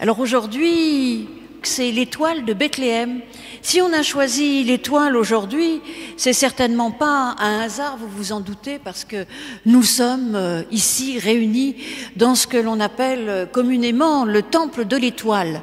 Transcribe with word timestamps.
Alors 0.00 0.18
aujourd'hui, 0.18 1.28
c'est 1.62 1.92
l'étoile 1.92 2.44
de 2.44 2.52
Bethléem. 2.52 3.20
Si 3.62 3.80
on 3.80 3.92
a 3.92 4.02
choisi 4.02 4.64
l'étoile 4.64 5.16
aujourd'hui, 5.16 5.80
c'est 6.16 6.32
certainement 6.32 6.90
pas 6.90 7.36
un 7.38 7.60
hasard, 7.60 7.96
vous 7.96 8.08
vous 8.08 8.32
en 8.32 8.40
doutez, 8.40 8.80
parce 8.80 9.04
que 9.04 9.24
nous 9.66 9.84
sommes 9.84 10.34
euh, 10.34 10.62
ici 10.72 11.20
réunis 11.20 11.76
dans 12.16 12.34
ce 12.34 12.48
que 12.48 12.56
l'on 12.56 12.80
appelle 12.80 13.28
euh, 13.28 13.46
communément 13.46 14.24
le 14.24 14.42
temple 14.42 14.84
de 14.84 14.96
l'étoile. 14.96 15.62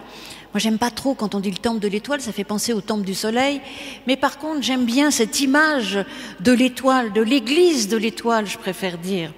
Moi, 0.54 0.60
j'aime 0.60 0.78
pas 0.78 0.92
trop 0.92 1.14
quand 1.14 1.36
on 1.36 1.42
dit 1.42 1.52
le 1.52 1.58
temple 1.58 1.80
de 1.80 1.90
l'étoile, 1.90 2.22
ça 2.22 2.32
fait 2.32 2.46
penser 2.46 2.72
au 2.72 2.82
temple 2.82 3.04
du 3.04 3.14
soleil. 3.14 3.60
Mais 4.08 4.16
par 4.16 4.38
contre, 4.38 4.62
j'aime 4.62 4.86
bien 4.86 5.12
cette 5.12 5.42
image 5.42 6.00
de 6.40 6.52
l'étoile, 6.54 7.12
de 7.12 7.22
l'église 7.22 7.90
de 7.90 7.98
l'étoile, 7.98 8.48
je 8.48 8.58
préfère 8.58 8.98
dire. 8.98 9.34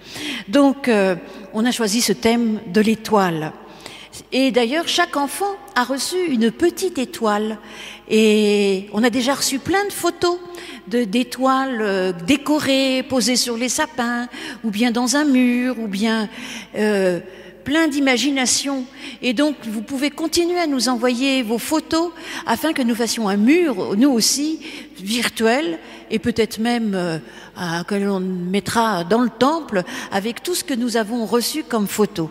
Donc, 0.48 0.88
euh, 0.88 1.16
on 1.54 1.66
a 1.66 1.72
choisi 1.72 2.02
ce 2.02 2.14
thème 2.14 2.60
de 2.68 2.82
l'étoile. 2.82 3.54
Et 4.32 4.52
d'ailleurs, 4.52 4.88
chaque 4.88 5.18
enfant 5.18 5.56
a 5.76 5.84
reçu 5.84 6.18
une 6.28 6.52
petite 6.52 6.98
étoile. 6.98 7.58
Et 8.10 8.90
on 8.94 9.04
a 9.04 9.10
déjà 9.10 9.34
reçu 9.34 9.60
plein 9.60 9.86
de 9.86 9.92
photos 9.92 10.38
d'étoiles 10.88 11.80
euh, 11.82 12.14
décorées, 12.28 13.04
posées 13.04 13.38
sur 13.38 13.58
les 13.58 13.70
sapins, 13.70 14.28
ou 14.64 14.70
bien 14.70 14.92
dans 14.92 15.16
un 15.16 15.24
mur, 15.24 15.80
ou 15.80 15.88
bien 15.88 16.30
euh, 16.76 17.20
plein 17.64 17.88
d'imagination. 17.88 18.86
Et 19.22 19.34
donc, 19.34 19.56
vous 19.64 19.82
pouvez 19.82 20.12
continuer 20.12 20.60
à 20.60 20.68
nous 20.68 20.90
envoyer 20.90 21.42
vos 21.42 21.58
photos 21.58 22.12
afin 22.46 22.74
que 22.74 22.82
nous 22.82 22.96
fassions 22.96 23.30
un 23.30 23.38
mur, 23.38 23.96
nous 23.98 24.12
aussi, 24.12 24.60
virtuel, 24.98 25.80
et 26.12 26.20
peut-être 26.20 26.60
même 26.60 26.94
euh, 26.94 27.18
que 27.88 27.96
l'on 27.96 28.20
mettra 28.20 29.06
dans 29.06 29.22
le 29.22 29.30
temple 29.30 29.84
avec 30.12 30.44
tout 30.44 30.54
ce 30.54 30.64
que 30.64 30.74
nous 30.74 30.98
avons 30.98 31.26
reçu 31.26 31.64
comme 31.64 31.88
photos 31.88 32.30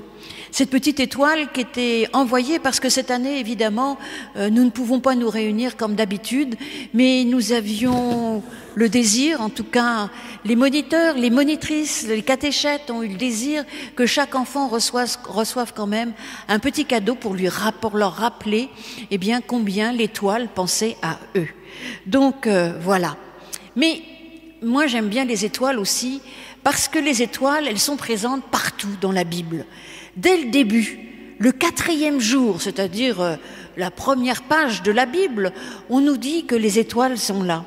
cette 0.50 0.70
petite 0.70 1.00
étoile 1.00 1.50
qui 1.52 1.62
était 1.62 2.08
envoyée 2.12 2.58
parce 2.58 2.78
que 2.78 2.88
cette 2.88 3.10
année, 3.10 3.40
évidemment, 3.40 3.98
euh, 4.36 4.50
nous 4.50 4.64
ne 4.64 4.70
pouvons 4.70 5.00
pas 5.00 5.14
nous 5.14 5.30
réunir 5.30 5.76
comme 5.76 5.94
d'habitude, 5.94 6.56
mais 6.92 7.24
nous 7.24 7.52
avions 7.52 8.42
le 8.74 8.88
désir, 8.88 9.40
en 9.40 9.48
tout 9.48 9.64
cas, 9.64 10.10
les 10.44 10.56
moniteurs, 10.56 11.16
les 11.16 11.30
monitrices, 11.30 12.06
les 12.06 12.22
catéchètes 12.22 12.90
ont 12.90 13.02
eu 13.02 13.08
le 13.08 13.16
désir 13.16 13.64
que 13.96 14.06
chaque 14.06 14.34
enfant 14.34 14.68
reçoive, 14.68 15.72
quand 15.74 15.86
même 15.86 16.12
un 16.48 16.58
petit 16.58 16.84
cadeau 16.84 17.14
pour 17.14 17.34
leur 17.34 18.12
rappeler 18.12 18.68
eh 19.10 19.18
bien, 19.18 19.40
combien 19.40 19.92
l'étoile 19.92 20.48
pensait 20.54 20.96
à 21.02 21.18
eux. 21.36 21.48
Donc 22.06 22.46
euh, 22.46 22.74
voilà. 22.80 23.16
Mais 23.76 24.02
moi 24.62 24.86
j'aime 24.86 25.08
bien 25.08 25.24
les 25.24 25.44
étoiles 25.44 25.78
aussi 25.78 26.20
parce 26.62 26.88
que 26.88 26.98
les 26.98 27.22
étoiles, 27.22 27.66
elles 27.66 27.78
sont 27.78 27.96
présentes 27.96 28.44
partout 28.44 28.96
dans 29.00 29.12
la 29.12 29.24
Bible. 29.24 29.66
Dès 30.16 30.36
le 30.36 30.50
début, 30.50 30.98
le 31.38 31.52
quatrième 31.52 32.20
jour, 32.20 32.60
c'est-à-dire 32.60 33.20
euh, 33.20 33.36
la 33.76 33.90
première 33.90 34.42
page 34.42 34.82
de 34.82 34.92
la 34.92 35.06
Bible, 35.06 35.52
on 35.88 36.00
nous 36.00 36.16
dit 36.16 36.44
que 36.44 36.54
les 36.54 36.78
étoiles 36.78 37.18
sont 37.18 37.42
là. 37.42 37.64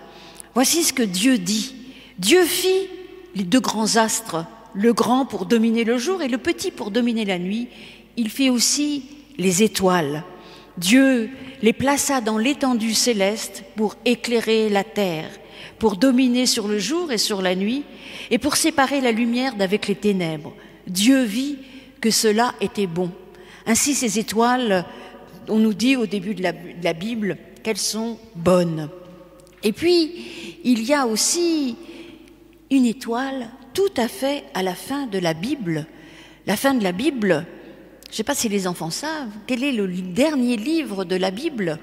Voici 0.54 0.84
ce 0.84 0.94
que 0.94 1.04
Dieu 1.04 1.38
dit. 1.38 1.76
Dieu 2.20 2.44
fit 2.44 2.88
les 3.36 3.44
deux 3.44 3.60
grands 3.60 3.98
astres, 3.98 4.46
le 4.74 4.94
grand 4.94 5.26
pour 5.26 5.46
dominer 5.46 5.84
le 5.84 5.98
jour 5.98 6.22
et 6.22 6.28
le 6.28 6.38
petit 6.38 6.72
pour 6.72 6.92
dominer 6.92 7.26
la 7.26 7.40
nuit. 7.40 7.68
Il 8.16 8.30
fit 8.30 8.50
aussi 8.50 9.04
les 9.38 9.64
étoiles. 9.64 10.24
Dieu 10.78 11.30
les 11.62 11.74
plaça 11.74 12.22
dans 12.22 12.38
l'étendue 12.38 12.94
céleste 12.94 13.64
pour 13.76 13.96
éclairer 14.06 14.70
la 14.70 14.84
terre, 14.84 15.30
pour 15.80 15.96
dominer 15.96 16.46
sur 16.46 16.68
le 16.68 16.80
jour 16.80 17.12
et 17.12 17.18
sur 17.18 17.42
la 17.42 17.56
nuit, 17.56 17.84
et 18.30 18.38
pour 18.38 18.56
séparer 18.56 19.02
la 19.02 19.12
lumière 19.12 19.56
d'avec 19.56 19.88
les 19.88 19.96
ténèbres. 19.96 20.54
Dieu 20.88 21.24
vit 21.24 21.58
cela 22.12 22.54
était 22.62 22.88
bon. 22.88 23.12
Ainsi, 23.66 23.96
ces 23.96 24.20
étoiles, 24.20 24.86
on 25.48 25.58
nous 25.58 25.74
dit 25.74 25.96
au 25.96 26.06
début 26.06 26.36
de 26.36 26.44
la, 26.44 26.94
Bible 26.94 27.38
qu'elles 27.64 27.78
sont 27.78 28.18
bonnes. 28.36 28.90
Et 29.64 29.72
puis, 29.72 30.60
il 30.64 30.84
y 30.84 30.94
a 30.94 31.08
aussi 31.08 31.76
une 32.70 32.86
étoile 32.86 33.50
tout 33.74 33.94
à 33.98 34.08
fait 34.08 34.44
à 34.54 34.64
la 34.64 34.76
fin 34.76 35.08
de 35.08 35.18
la 35.18 35.34
Bible. 35.34 35.88
La 36.46 36.56
fin 36.56 36.74
de 36.74 36.84
la 36.84 36.92
Bible, 36.92 37.46
je 38.06 38.12
ne 38.12 38.16
sais 38.16 38.24
pas 38.24 38.36
si 38.36 38.50
les 38.50 38.68
enfants 38.68 38.92
savent, 38.92 39.32
quel 39.48 39.64
est 39.64 39.72
le 39.72 39.88
dernier 39.88 40.58
livre 40.58 41.06
de 41.06 41.16
la 41.16 41.32
Bible? 41.32 41.80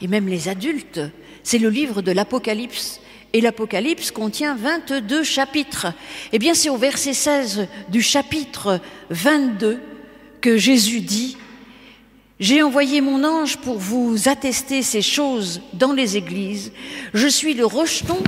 Et 0.00 0.06
même 0.06 0.28
les 0.28 0.48
adultes, 0.48 1.00
c'est 1.42 1.58
le 1.58 1.68
livre 1.68 2.02
de 2.02 2.12
l'Apocalypse. 2.12 3.00
Et 3.32 3.40
l'Apocalypse 3.40 4.10
contient 4.10 4.54
22 4.54 5.22
chapitres. 5.22 5.86
Eh 6.32 6.38
bien, 6.38 6.54
c'est 6.54 6.68
au 6.68 6.76
verset 6.76 7.14
16 7.14 7.66
du 7.88 8.02
chapitre 8.02 8.80
22 9.10 9.80
que 10.40 10.58
Jésus 10.58 11.00
dit 11.00 11.38
J'ai 12.40 12.62
envoyé 12.62 13.00
mon 13.00 13.24
ange 13.24 13.56
pour 13.58 13.78
vous 13.78 14.28
attester 14.28 14.82
ces 14.82 15.02
choses 15.02 15.62
dans 15.72 15.92
les 15.92 16.16
églises. 16.16 16.72
Je 17.14 17.26
suis 17.26 17.54
le 17.54 17.64
rejeton 17.64 18.18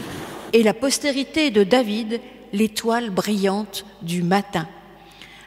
et 0.54 0.62
la 0.62 0.72
postérité 0.72 1.50
de 1.50 1.64
David, 1.64 2.20
l'étoile 2.52 3.10
brillante 3.10 3.84
du 4.00 4.22
matin. 4.22 4.66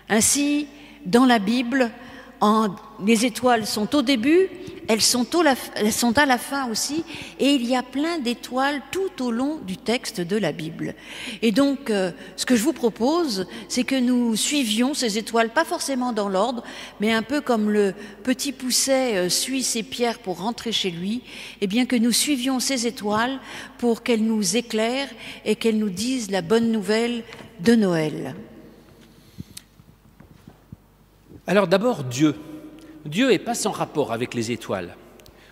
Ainsi, 0.09 0.67
dans 1.05 1.25
la 1.25 1.39
Bible, 1.39 1.91
les 3.05 3.25
étoiles 3.25 3.65
sont 3.65 3.95
au 3.95 4.01
début, 4.01 4.49
elles 4.87 5.01
sont, 5.01 5.27
à 5.35 6.25
la 6.25 6.37
fin 6.37 6.69
aussi, 6.69 7.03
et 7.39 7.49
il 7.51 7.65
y 7.67 7.75
a 7.75 7.83
plein 7.83 8.19
d'étoiles 8.19 8.81
tout 8.91 9.21
au 9.21 9.31
long 9.31 9.57
du 9.57 9.75
texte 9.75 10.21
de 10.21 10.37
la 10.37 10.51
Bible. 10.53 10.95
Et 11.41 11.51
donc, 11.51 11.89
euh, 11.89 12.11
ce 12.37 12.45
que 12.45 12.55
je 12.55 12.63
vous 12.63 12.73
propose, 12.73 13.47
c'est 13.67 13.83
que 13.83 13.99
nous 13.99 14.35
suivions 14.35 14.93
ces 14.93 15.17
étoiles, 15.17 15.49
pas 15.49 15.65
forcément 15.65 16.13
dans 16.13 16.29
l'ordre, 16.29 16.63
mais 17.01 17.11
un 17.11 17.21
peu 17.21 17.41
comme 17.41 17.69
le 17.69 17.93
petit 18.23 18.53
pousset 18.53 19.17
euh, 19.17 19.29
suit 19.29 19.63
ses 19.63 19.83
pierres 19.83 20.19
pour 20.19 20.39
rentrer 20.39 20.71
chez 20.71 20.89
lui, 20.89 21.21
et 21.59 21.67
bien 21.67 21.85
que 21.85 21.97
nous 21.97 22.13
suivions 22.13 22.59
ces 22.61 22.87
étoiles 22.87 23.39
pour 23.77 24.03
qu'elles 24.03 24.23
nous 24.23 24.55
éclairent 24.55 25.11
et 25.43 25.55
qu'elles 25.55 25.77
nous 25.77 25.89
disent 25.89 26.31
la 26.31 26.41
bonne 26.41 26.71
nouvelle 26.71 27.23
de 27.59 27.75
Noël. 27.75 28.35
Alors 31.45 31.67
d'abord, 31.67 32.03
Dieu. 32.03 32.35
Dieu 33.07 33.29
n'est 33.29 33.39
pas 33.39 33.55
sans 33.55 33.71
rapport 33.71 34.11
avec 34.11 34.33
les 34.33 34.51
étoiles. 34.51 34.95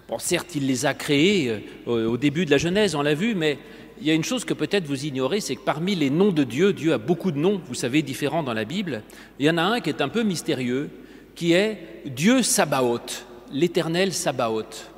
Bon, 0.07 0.19
certes, 0.19 0.55
il 0.55 0.67
les 0.67 0.85
a 0.85 0.93
créées 0.93 1.63
euh, 1.87 2.07
au 2.07 2.17
début 2.17 2.45
de 2.45 2.51
la 2.51 2.57
Genèse, 2.57 2.95
on 2.95 3.01
l'a 3.01 3.15
vu, 3.15 3.33
mais 3.33 3.57
il 3.99 4.05
y 4.05 4.11
a 4.11 4.13
une 4.13 4.23
chose 4.23 4.45
que 4.45 4.53
peut-être 4.53 4.85
vous 4.85 5.05
ignorez, 5.05 5.39
c'est 5.39 5.55
que 5.55 5.63
parmi 5.63 5.95
les 5.95 6.09
noms 6.09 6.31
de 6.31 6.43
Dieu, 6.43 6.73
Dieu 6.73 6.93
a 6.93 6.97
beaucoup 6.97 7.31
de 7.31 7.39
noms, 7.39 7.61
vous 7.65 7.73
savez, 7.73 8.01
différents 8.01 8.43
dans 8.43 8.53
la 8.53 8.65
Bible. 8.65 9.03
Il 9.39 9.45
y 9.45 9.49
en 9.49 9.57
a 9.57 9.63
un 9.63 9.79
qui 9.79 9.89
est 9.89 10.01
un 10.01 10.09
peu 10.09 10.23
mystérieux, 10.23 10.89
qui 11.33 11.53
est 11.53 12.03
Dieu 12.05 12.43
Sabaoth, 12.43 13.25
l'éternel 13.51 14.13
Sabaoth. 14.13 14.91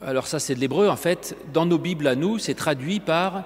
Alors 0.00 0.26
ça, 0.26 0.38
c'est 0.38 0.54
de 0.54 0.60
l'hébreu, 0.60 0.88
en 0.88 0.96
fait. 0.96 1.36
Dans 1.52 1.64
nos 1.64 1.78
Bibles 1.78 2.06
à 2.06 2.14
nous, 2.14 2.38
c'est 2.38 2.54
traduit 2.54 3.00
par 3.00 3.44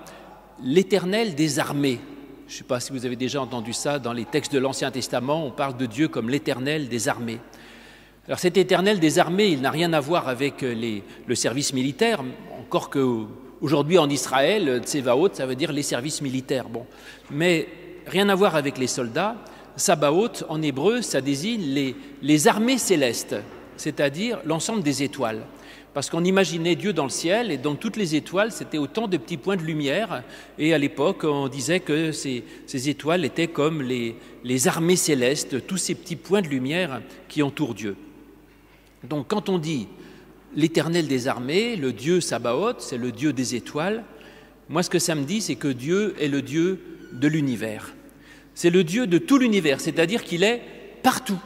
l'éternel 0.63 1.35
des 1.35 1.61
armées. 1.61 2.01
Je 2.49 2.55
ne 2.55 2.59
sais 2.59 2.65
pas 2.65 2.81
si 2.81 2.93
vous 2.93 3.07
avez 3.07 3.17
déjà 3.17 3.41
entendu 3.41 3.73
ça 3.73 3.99
dans 3.99 4.13
les 4.13 4.25
textes 4.25 4.53
de 4.53 4.59
l'Ancien 4.59 4.91
Testament, 4.91 5.47
on 5.47 5.51
parle 5.51 5.77
de 5.77 5.87
Dieu 5.87 6.09
comme 6.09 6.31
l'éternel 6.31 6.89
des 6.89 7.07
armées. 7.07 7.39
Alors 8.29 8.39
cet 8.39 8.57
éternel 8.59 9.01
des 9.01 9.19
armées, 9.19 9.49
il 9.49 9.63
n'a 9.63 9.71
rien 9.71 9.93
à 9.95 10.01
voir 10.01 10.29
avec 10.29 10.63
euh, 10.63 11.01
le 11.27 11.35
service 11.35 11.73
militaire, 11.73 12.23
encore 12.61 12.91
qu'aujourd'hui 12.91 13.99
en 13.99 14.09
Israël, 14.09 14.83
Tsevaot, 14.85 15.31
ça 15.33 15.47
veut 15.47 15.57
dire 15.57 15.73
les 15.73 15.83
services 15.83 16.21
militaires. 16.21 16.69
Bon. 16.69 16.85
Mais 17.31 17.67
rien 18.07 18.29
à 18.29 18.35
voir 18.35 18.55
avec 18.55 18.77
les 18.77 18.87
soldats. 18.87 19.37
Sabaoth, 19.77 20.45
en 20.49 20.61
hébreu, 20.61 21.01
ça 21.03 21.21
désigne 21.21 21.95
les 22.21 22.49
armées 22.49 22.79
célestes, 22.79 23.37
c'est-à-dire 23.77 24.41
l'ensemble 24.45 24.83
des 24.83 25.03
étoiles 25.03 25.43
parce 25.99 26.11
qu'on 26.11 26.23
imaginait 26.25 26.77
Dieu 26.77 26.93
dans 26.93 27.03
le 27.03 27.11
ciel 27.11 27.51
et 27.51 27.59
dans 27.59 27.75
toutes 27.75 27.97
les 27.97 28.15
étoiles, 28.15 28.53
c'était 28.53 28.79
autant 28.79 29.09
de 29.09 29.17
petits 29.17 29.37
points 29.37 29.57
de 29.57 29.63
lumière. 29.63 30.23
Et 30.57 30.73
à 30.73 30.79
l'époque, 30.79 31.25
on 31.25 31.49
disait 31.49 31.81
que 31.81 32.13
ces, 32.13 32.45
étoiles 32.89 33.25
étaient 33.25 33.49
comme 33.49 33.83
les, 33.83 34.69
armées 34.69 34.95
célestes, 34.95 35.67
tous 35.67 35.77
ces 35.77 35.97
petits 35.97 36.15
points 36.15 36.41
de 36.41 36.47
lumière 36.47 37.01
qui 37.29 37.43
entourent 37.43 37.75
Dieu. 37.75 37.97
Donc 39.05 39.29
quand 39.29 39.49
on 39.49 39.59
dit 39.59 39.89
l'éternel 40.55 41.07
des 41.07 41.29
armées, 41.29 41.77
le 41.77 41.93
Dieu 41.93 42.21
Sabaoth, 42.21 42.81
c'est 42.81 42.99
le 42.99 43.13
Dieu 43.13 43.33
des 43.33 43.55
étoiles, 43.55 44.05
moi 44.69 44.83
ce 44.83 44.91
que 44.91 44.99
ça 44.99 45.15
me 45.15 45.25
dit, 45.25 45.41
c'est 45.41 45.57
que 45.57 45.69
Dieu 45.69 46.15
est 46.19 46.29
le 46.29 46.43
Dieu 46.43 46.81
de 47.13 47.29
l'univers. 47.29 47.95
C'est 48.55 48.71
le 48.71 48.85
Dieu 48.85 49.07
de 49.07 49.19
tout 49.19 49.39
l'univers, 49.39 49.81
c'est-à-dire 49.81 50.25
qu'il 50.25 50.43
est 50.43 50.63
partout. 51.03 51.39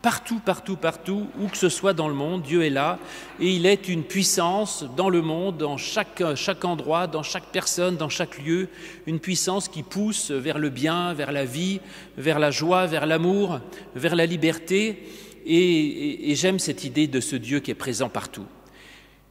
Partout, 0.00 0.38
partout, 0.38 0.76
partout, 0.76 1.26
où 1.40 1.48
que 1.48 1.56
ce 1.56 1.68
soit 1.68 1.92
dans 1.92 2.08
le 2.08 2.14
monde, 2.14 2.42
Dieu 2.42 2.62
est 2.62 2.70
là 2.70 3.00
et 3.40 3.50
il 3.50 3.66
est 3.66 3.88
une 3.88 4.04
puissance 4.04 4.84
dans 4.96 5.10
le 5.10 5.22
monde, 5.22 5.58
dans 5.58 5.76
chaque, 5.76 6.22
chaque 6.36 6.64
endroit, 6.64 7.08
dans 7.08 7.24
chaque 7.24 7.46
personne, 7.46 7.96
dans 7.96 8.08
chaque 8.08 8.38
lieu, 8.38 8.68
une 9.06 9.18
puissance 9.18 9.66
qui 9.66 9.82
pousse 9.82 10.30
vers 10.30 10.58
le 10.58 10.70
bien, 10.70 11.14
vers 11.14 11.32
la 11.32 11.44
vie, 11.44 11.80
vers 12.16 12.38
la 12.38 12.52
joie, 12.52 12.86
vers 12.86 13.06
l'amour, 13.06 13.58
vers 13.96 14.14
la 14.14 14.24
liberté. 14.24 15.02
Et, 15.46 16.34
j'aime 16.34 16.58
cette 16.58 16.84
idée 16.84 17.06
de 17.06 17.20
ce 17.20 17.36
Dieu 17.36 17.60
qui 17.60 17.70
est 17.70 17.74
présent 17.74 18.08
partout. 18.08 18.46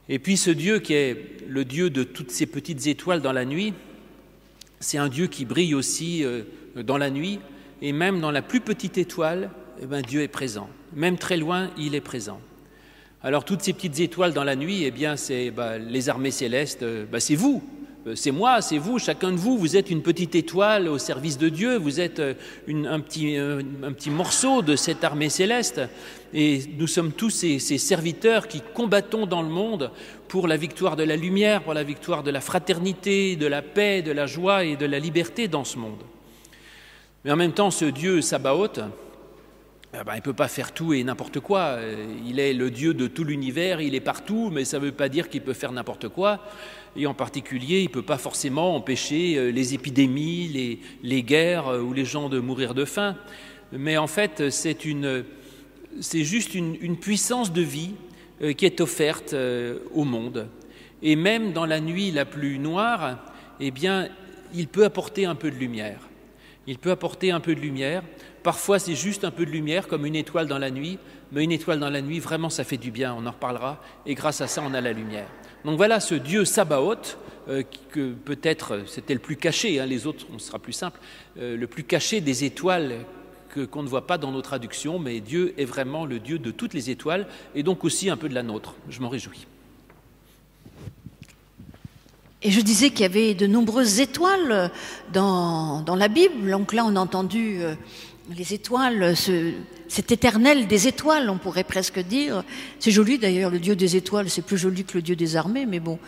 Et 0.08 0.18
puis 0.18 0.36
ce 0.36 0.50
Dieu 0.50 0.78
qui 0.78 0.94
est 0.94 1.16
le 1.46 1.64
Dieu 1.64 1.90
de 1.90 2.02
toutes 2.02 2.30
ces 2.30 2.46
petites 2.46 2.86
étoiles 2.86 3.20
dans 3.20 3.32
la 3.32 3.44
nuit, 3.44 3.74
c'est 4.80 4.98
un 4.98 5.08
Dieu 5.08 5.26
qui 5.26 5.44
brille 5.44 5.74
aussi 5.74 6.24
euh, 6.24 6.42
dans 6.76 6.98
la 6.98 7.10
nuit 7.10 7.40
et 7.82 7.92
même 7.92 8.20
dans 8.20 8.30
la 8.30 8.42
plus 8.42 8.60
petite 8.60 8.98
étoile, 8.98 9.50
eh 9.82 9.86
ben, 9.86 10.02
Dieu 10.02 10.22
est 10.22 10.28
présent. 10.28 10.68
Même 10.94 11.18
très 11.18 11.36
loin, 11.36 11.70
il 11.76 11.94
est 11.94 12.00
présent. 12.00 12.40
Alors 13.22 13.44
toutes 13.44 13.62
ces 13.62 13.72
petites 13.72 14.00
étoiles 14.00 14.32
dans 14.32 14.44
la 14.44 14.56
nuit, 14.56 14.84
eh 14.84 14.90
bien, 14.90 15.16
c'est 15.16 15.50
bah, 15.50 15.78
les 15.78 16.08
armées 16.08 16.30
célestes, 16.30 16.82
euh, 16.82 17.04
bah, 17.10 17.20
c'est 17.20 17.34
vous, 17.34 17.62
c'est 18.14 18.30
moi, 18.30 18.60
c'est 18.60 18.78
vous, 18.78 18.98
chacun 18.98 19.32
de 19.32 19.36
vous, 19.36 19.58
vous 19.58 19.76
êtes 19.76 19.90
une 19.90 20.02
petite 20.02 20.34
étoile 20.34 20.88
au 20.88 20.98
service 20.98 21.38
de 21.38 21.48
Dieu, 21.48 21.76
vous 21.76 22.00
êtes 22.00 22.18
euh, 22.18 22.34
un, 22.68 23.00
petit, 23.00 23.36
un, 23.36 23.92
petit, 23.92 24.10
morceau 24.10 24.62
de 24.62 24.76
cette 24.76 25.04
armée 25.04 25.28
céleste, 25.28 25.80
et 26.34 26.60
nous 26.78 26.86
sommes 26.86 27.12
tous 27.12 27.30
ces, 27.30 27.58
serviteurs 27.58 28.48
qui 28.48 28.62
combattons 28.74 29.26
dans 29.26 29.42
le 29.42 29.48
monde 29.48 29.90
pour 30.28 30.48
la 30.48 30.56
victoire 30.56 30.96
de 30.96 31.04
la 31.04 31.16
lumière, 31.16 31.62
pour 31.62 31.74
la 31.74 31.82
victoire 31.82 32.22
de 32.22 32.30
la 32.30 32.40
fraternité, 32.40 33.36
de 33.36 33.46
la 33.46 33.62
paix, 33.62 34.02
de 34.02 34.12
la 34.12 34.26
joie 34.26 34.64
et 34.64 34.76
de 34.76 34.86
la 34.86 34.98
liberté 34.98 35.48
dans 35.48 35.64
ce 35.64 35.78
monde. 35.78 36.02
Mais 37.24 37.32
en 37.32 37.36
même 37.36 37.52
temps, 37.52 37.70
ce 37.70 37.84
Dieu 37.84 38.20
Sabaoth, 38.20 38.80
ben, 39.92 40.04
il 40.12 40.16
ne 40.16 40.22
peut 40.22 40.34
pas 40.34 40.48
faire 40.48 40.72
tout 40.72 40.92
et 40.92 41.02
n'importe 41.02 41.40
quoi. 41.40 41.78
Il 42.26 42.38
est 42.40 42.52
le 42.52 42.70
Dieu 42.70 42.92
de 42.92 43.06
tout 43.06 43.24
l'univers, 43.24 43.80
il 43.80 43.94
est 43.94 44.00
partout, 44.00 44.50
mais 44.52 44.64
ça 44.64 44.78
ne 44.78 44.84
veut 44.84 44.92
pas 44.92 45.08
dire 45.08 45.28
qu'il 45.28 45.40
peut 45.40 45.54
faire 45.54 45.72
n'importe 45.72 46.08
quoi. 46.08 46.40
Et 46.96 47.06
en 47.06 47.14
particulier, 47.14 47.80
il 47.80 47.88
ne 47.88 47.92
peut 47.92 48.02
pas 48.02 48.18
forcément 48.18 48.74
empêcher 48.74 49.36
euh, 49.36 49.50
les 49.50 49.74
épidémies, 49.74 50.80
les, 51.02 51.22
guerres 51.22 51.68
euh, 51.68 51.80
ou 51.80 51.92
les 51.92 52.04
gens 52.04 52.28
de 52.28 52.40
mourir 52.40 52.74
de 52.74 52.84
faim. 52.84 53.16
Mais 53.72 53.96
en 53.96 54.06
fait, 54.06 54.50
c'est, 54.50 54.76
juste 56.24 56.54
une, 56.54 56.76
une, 56.80 56.96
puissance 56.96 57.52
de 57.52 57.62
vie 57.62 57.92
euh, 58.42 58.52
qui 58.52 58.66
est 58.66 58.80
offerte 58.80 59.34
au 59.94 60.04
monde. 60.04 60.48
Et 61.02 61.14
même 61.14 61.52
dans 61.52 61.66
la 61.66 61.80
nuit 61.80 62.10
la 62.10 62.24
plus 62.24 62.58
noire, 62.58 63.18
eh 63.60 63.70
bien, 63.70 64.08
il 64.54 64.66
peut 64.66 64.84
apporter 64.84 65.26
un 65.26 65.34
peu 65.34 65.50
de 65.50 65.56
lumière. 65.56 66.07
Il 66.68 66.76
peut 66.76 66.90
apporter 66.90 67.30
un 67.30 67.40
peu 67.40 67.54
de 67.54 67.60
lumière. 67.60 68.02
Parfois, 68.42 68.78
c'est 68.78 68.94
juste 68.94 69.24
un 69.24 69.30
peu 69.30 69.46
de 69.46 69.50
lumière, 69.50 69.88
comme 69.88 70.04
une 70.04 70.14
étoile 70.14 70.46
dans 70.46 70.58
la 70.58 70.70
nuit, 70.70 70.98
mais 71.32 71.42
une 71.42 71.50
étoile 71.50 71.80
dans 71.80 71.88
la 71.88 72.02
nuit, 72.02 72.20
vraiment, 72.20 72.50
ça 72.50 72.62
fait 72.62 72.76
du 72.76 72.90
bien, 72.90 73.14
on 73.14 73.24
en 73.24 73.30
reparlera, 73.30 73.82
et 74.04 74.14
grâce 74.14 74.42
à 74.42 74.46
ça, 74.46 74.62
on 74.62 74.74
a 74.74 74.82
la 74.82 74.92
lumière. 74.92 75.28
Donc 75.64 75.78
voilà 75.78 75.98
ce 75.98 76.14
Dieu 76.14 76.44
Sabaoth, 76.44 77.18
euh, 77.48 77.62
que 77.90 78.12
peut-être 78.12 78.82
c'était 78.86 79.14
le 79.14 79.20
plus 79.20 79.36
caché, 79.36 79.80
hein, 79.80 79.86
les 79.86 80.06
autres, 80.06 80.26
on 80.30 80.38
sera 80.38 80.58
plus 80.58 80.74
simple, 80.74 81.00
euh, 81.38 81.56
le 81.56 81.66
plus 81.66 81.84
caché 81.84 82.20
des 82.20 82.44
étoiles 82.44 82.96
qu'on 83.70 83.82
ne 83.82 83.88
voit 83.88 84.06
pas 84.06 84.18
dans 84.18 84.30
nos 84.30 84.42
traductions, 84.42 84.98
mais 84.98 85.20
Dieu 85.20 85.54
est 85.56 85.64
vraiment 85.64 86.04
le 86.04 86.18
Dieu 86.18 86.38
de 86.38 86.50
toutes 86.50 86.74
les 86.74 86.90
étoiles, 86.90 87.26
et 87.54 87.62
donc 87.62 87.82
aussi 87.82 88.10
un 88.10 88.18
peu 88.18 88.28
de 88.28 88.34
la 88.34 88.42
nôtre. 88.42 88.74
Je 88.90 89.00
m'en 89.00 89.08
réjouis. 89.08 89.46
Et 92.40 92.52
je 92.52 92.60
disais 92.60 92.90
qu'il 92.90 93.00
y 93.00 93.04
avait 93.04 93.34
de 93.34 93.48
nombreuses 93.48 93.98
étoiles 93.98 94.70
dans, 95.12 95.82
dans 95.82 95.96
la 95.96 96.06
Bible. 96.06 96.50
Donc 96.50 96.72
là, 96.72 96.84
on 96.86 96.94
a 96.94 97.00
entendu 97.00 97.58
euh, 97.60 97.74
les 98.36 98.54
étoiles, 98.54 99.16
ce, 99.16 99.52
cet 99.88 100.12
éternel 100.12 100.68
des 100.68 100.86
étoiles, 100.86 101.30
on 101.30 101.38
pourrait 101.38 101.64
presque 101.64 101.98
dire. 101.98 102.44
C'est 102.78 102.92
joli 102.92 103.18
d'ailleurs, 103.18 103.50
le 103.50 103.58
dieu 103.58 103.74
des 103.74 103.96
étoiles, 103.96 104.30
c'est 104.30 104.42
plus 104.42 104.56
joli 104.56 104.84
que 104.84 104.94
le 104.94 105.02
dieu 105.02 105.16
des 105.16 105.34
armées, 105.34 105.66
mais 105.66 105.80
bon. 105.80 105.98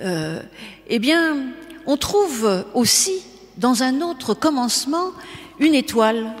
Euh, 0.00 0.42
eh 0.88 0.98
bien, 0.98 1.36
on 1.86 1.96
trouve 1.96 2.64
aussi 2.74 3.22
dans 3.56 3.84
un 3.84 4.00
autre 4.00 4.34
commencement 4.34 5.12
une 5.60 5.74
étoile. 5.76 6.34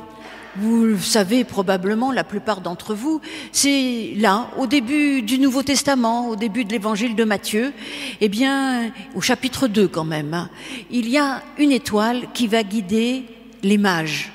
Vous 0.60 0.84
le 0.84 0.98
savez 0.98 1.44
probablement, 1.44 2.10
la 2.10 2.24
plupart 2.24 2.60
d'entre 2.60 2.92
vous, 2.92 3.20
c'est 3.52 4.14
là, 4.16 4.50
au 4.58 4.66
début 4.66 5.22
du 5.22 5.38
Nouveau 5.38 5.62
Testament, 5.62 6.28
au 6.28 6.36
début 6.36 6.64
de 6.64 6.72
l'évangile 6.72 7.14
de 7.14 7.22
Matthieu, 7.22 7.72
eh 8.20 8.28
bien, 8.28 8.90
au 9.14 9.20
chapitre 9.20 9.68
2 9.68 9.86
quand 9.86 10.04
même, 10.04 10.34
hein, 10.34 10.50
il 10.90 11.08
y 11.08 11.16
a 11.16 11.42
une 11.58 11.70
étoile 11.70 12.26
qui 12.34 12.48
va 12.48 12.64
guider 12.64 13.24
les 13.62 13.78
mages. 13.78 14.32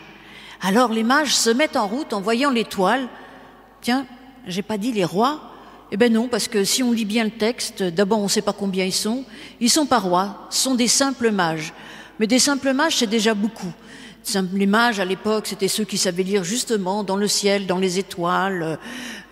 Alors 0.61 0.93
les 0.93 1.03
mages 1.03 1.35
se 1.35 1.49
mettent 1.49 1.75
en 1.75 1.87
route 1.87 2.13
en 2.13 2.21
voyant 2.21 2.51
l'étoile. 2.51 3.09
Tiens, 3.81 4.05
j'ai 4.47 4.61
pas 4.61 4.77
dit 4.77 4.93
les 4.93 5.03
rois. 5.05 5.41
Eh 5.91 5.97
ben 5.97 6.11
non, 6.11 6.29
parce 6.29 6.47
que 6.47 6.63
si 6.63 6.83
on 6.83 6.93
lit 6.93 7.05
bien 7.05 7.25
le 7.25 7.31
texte, 7.31 7.83
d'abord 7.83 8.19
on 8.19 8.23
ne 8.23 8.29
sait 8.29 8.41
pas 8.41 8.53
combien 8.53 8.85
ils 8.85 8.93
sont. 8.93 9.25
Ils 9.59 9.69
sont 9.69 9.85
pas 9.85 9.99
rois, 9.99 10.47
ce 10.49 10.63
sont 10.63 10.75
des 10.75 10.87
simples 10.87 11.31
mages. 11.31 11.73
Mais 12.17 12.27
des 12.27 12.39
simples 12.39 12.71
mages, 12.71 12.97
c'est 12.97 13.07
déjà 13.07 13.33
beaucoup. 13.33 13.73
Les 14.53 14.67
mages 14.67 14.99
à 14.99 15.05
l'époque, 15.05 15.47
c'était 15.47 15.67
ceux 15.67 15.83
qui 15.83 15.97
savaient 15.97 16.23
lire 16.23 16.43
justement 16.43 17.03
dans 17.03 17.17
le 17.17 17.27
ciel, 17.27 17.67
dans 17.67 17.77
les 17.77 17.99
étoiles 17.99 18.79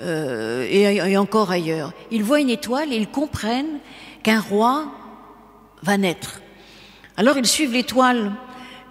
euh, 0.01 0.67
et, 0.69 1.17
encore 1.17 1.49
ailleurs. 1.49 1.93
Ils 2.11 2.23
voient 2.23 2.41
une 2.41 2.49
étoile 2.49 2.91
et 2.91 2.97
ils 2.97 3.07
comprennent 3.07 3.79
qu'un 4.21 4.41
roi 4.41 4.91
va 5.81 5.97
naître. 5.97 6.41
Alors 7.15 7.37
ils 7.37 7.47
suivent 7.47 7.71
l'étoile, 7.71 8.33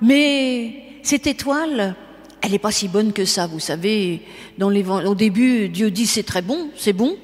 mais 0.01 0.83
cette 1.03 1.27
étoile, 1.27 1.95
elle 2.41 2.53
n'est 2.53 2.59
pas 2.59 2.73
si 2.73 2.89
bonne 2.89 3.13
que 3.13 3.27
ça. 3.27 3.47
Vous 3.47 3.61
savez, 3.61 4.23
dans 4.57 4.71
les, 4.71 4.87
au 4.89 5.15
début, 5.15 5.69
Dieu 5.69 5.91
dit 5.91 6.07
c'est 6.07 6.23
très 6.23 6.43
bon, 6.43 6.71
c'est 6.77 6.95
bon. 6.95 7.17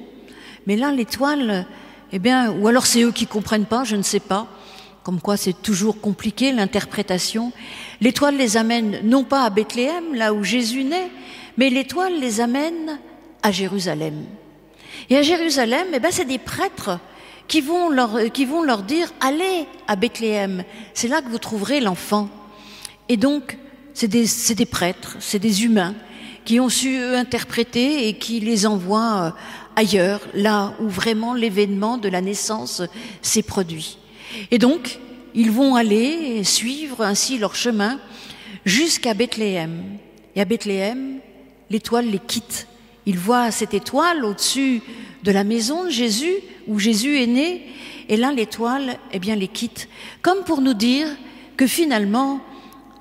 Mais 0.67 0.75
là, 0.75 0.91
l'étoile, 0.91 1.65
eh 2.11 2.19
bien, 2.19 2.51
ou 2.51 2.67
alors 2.67 2.85
c'est 2.85 3.01
eux 3.01 3.11
qui 3.11 3.25
comprennent 3.25 3.65
pas, 3.65 3.83
je 3.83 3.95
ne 3.95 4.03
sais 4.03 4.19
pas. 4.19 4.47
Comme 5.07 5.21
quoi, 5.21 5.37
c'est 5.37 5.61
toujours 5.61 6.01
compliqué 6.01 6.51
l'interprétation. 6.51 7.53
L'étoile 8.01 8.35
les 8.35 8.57
amène 8.57 8.99
non 9.05 9.23
pas 9.23 9.45
à 9.45 9.49
Bethléem, 9.49 10.13
là 10.13 10.33
où 10.33 10.43
Jésus 10.43 10.83
naît, 10.83 11.09
mais 11.55 11.69
l'étoile 11.69 12.19
les 12.19 12.41
amène 12.41 12.99
à 13.41 13.49
Jérusalem. 13.53 14.25
Et 15.09 15.15
à 15.15 15.21
Jérusalem, 15.21 15.87
eh 15.93 15.99
ben, 16.01 16.11
c'est 16.11 16.25
des 16.25 16.37
prêtres 16.37 16.99
qui 17.47 17.61
vont 17.61 17.89
leur, 17.89 18.83
dire 18.83 19.13
allez 19.21 19.65
à 19.87 19.95
Bethléem. 19.95 20.65
C'est 20.93 21.07
là 21.07 21.21
que 21.21 21.29
vous 21.29 21.39
trouverez 21.39 21.79
l'enfant. 21.79 22.27
Et 23.07 23.15
donc, 23.15 23.57
c'est 23.93 24.09
des, 24.09 24.25
des, 24.55 24.65
prêtres, 24.65 25.15
c'est 25.21 25.39
des 25.39 25.63
humains 25.63 25.95
qui 26.43 26.59
ont 26.59 26.67
su 26.67 26.97
interpréter 26.97 28.09
et 28.09 28.17
qui 28.17 28.41
les 28.41 28.65
envoient 28.65 29.21
euh, 29.21 29.31
ailleurs, 29.77 30.19
là 30.33 30.73
où 30.81 30.89
vraiment 30.89 31.33
l'événement 31.33 31.97
de 31.97 32.09
la 32.09 32.19
naissance 32.19 32.81
s'est 33.21 33.41
produit. 33.41 33.99
Et 34.51 34.57
donc, 34.57 34.99
ils 35.33 35.51
vont 35.51 35.75
aller 35.75 36.43
suivre 36.43 37.01
ainsi 37.01 37.37
leur 37.37 37.55
chemin 37.55 37.99
jusqu'à 38.65 39.13
Bethléem. 39.13 39.83
Et 40.35 40.41
à 40.41 40.45
Bethléem, 40.45 41.19
l'étoile 41.69 42.09
les 42.09 42.19
quitte. 42.19 42.67
Ils 43.05 43.17
voient 43.17 43.51
cette 43.51 43.73
étoile 43.73 44.25
au-dessus 44.25 44.81
de 45.23 45.31
la 45.31 45.43
maison 45.43 45.85
de 45.85 45.89
Jésus, 45.89 46.35
où 46.67 46.79
Jésus 46.79 47.21
est 47.21 47.27
né, 47.27 47.61
et 48.09 48.17
là 48.17 48.31
l'étoile, 48.31 48.97
eh 49.11 49.19
bien, 49.19 49.35
les 49.35 49.47
quitte. 49.47 49.89
Comme 50.21 50.43
pour 50.43 50.61
nous 50.61 50.73
dire 50.73 51.07
que 51.55 51.67
finalement, 51.67 52.39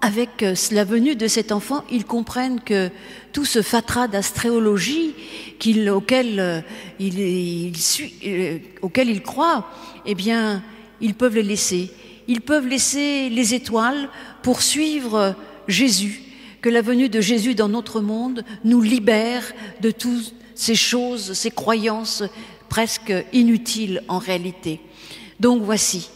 avec 0.00 0.43
euh, 0.43 0.55
la 0.73 0.84
venue 0.84 1.17
de 1.17 1.26
cet 1.26 1.52
enfant, 1.52 1.84
ils 1.90 2.05
comprennent 2.05 2.61
que 2.61 2.90
tout 3.32 3.44
ce 3.44 3.62
fatras 3.62 4.08
d'astréologie 4.08 5.14
auquel, 5.90 6.40
euh, 6.40 6.61
euh, 7.00 8.59
auquel 8.83 9.11
ils 9.11 9.23
croient, 9.23 9.68
eh 10.04 10.14
bien, 10.14 10.62
ils 11.00 11.15
peuvent 11.15 11.35
le 11.35 11.43
laisser. 11.43 11.91
Ils 12.29 12.41
peuvent 12.41 12.67
laisser 12.67 13.29
les 13.29 13.55
étoiles 13.55 14.09
pour 14.43 14.62
suivre 14.62 15.35
Jésus, 15.69 16.23
que 16.61 16.69
la 16.69 16.83
venue 16.83 17.09
de 17.09 17.21
Jésus 17.21 17.55
dans 17.55 17.69
notre 17.69 18.00
monde 18.00 18.45
nous 18.65 18.81
libère 18.81 19.53
de 19.81 19.91
toutes 19.91 20.35
ces 20.55 20.75
choses, 20.75 21.35
ces 21.35 21.50
croyances 21.50 22.23
presque 22.69 23.12
inutiles 23.33 24.03
en 24.09 24.19
réalité. 24.19 24.81
Donc 25.38 25.62
voici. 25.62 26.11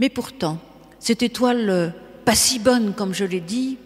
Mais 0.00 0.08
pourtant, 0.08 0.58
cette 0.98 1.22
étoile 1.22 1.94
pas 2.24 2.34
si 2.34 2.58
bonne 2.58 2.94
comme 2.94 3.14
je 3.14 3.24
l'ai 3.24 3.40
dit, 3.40 3.76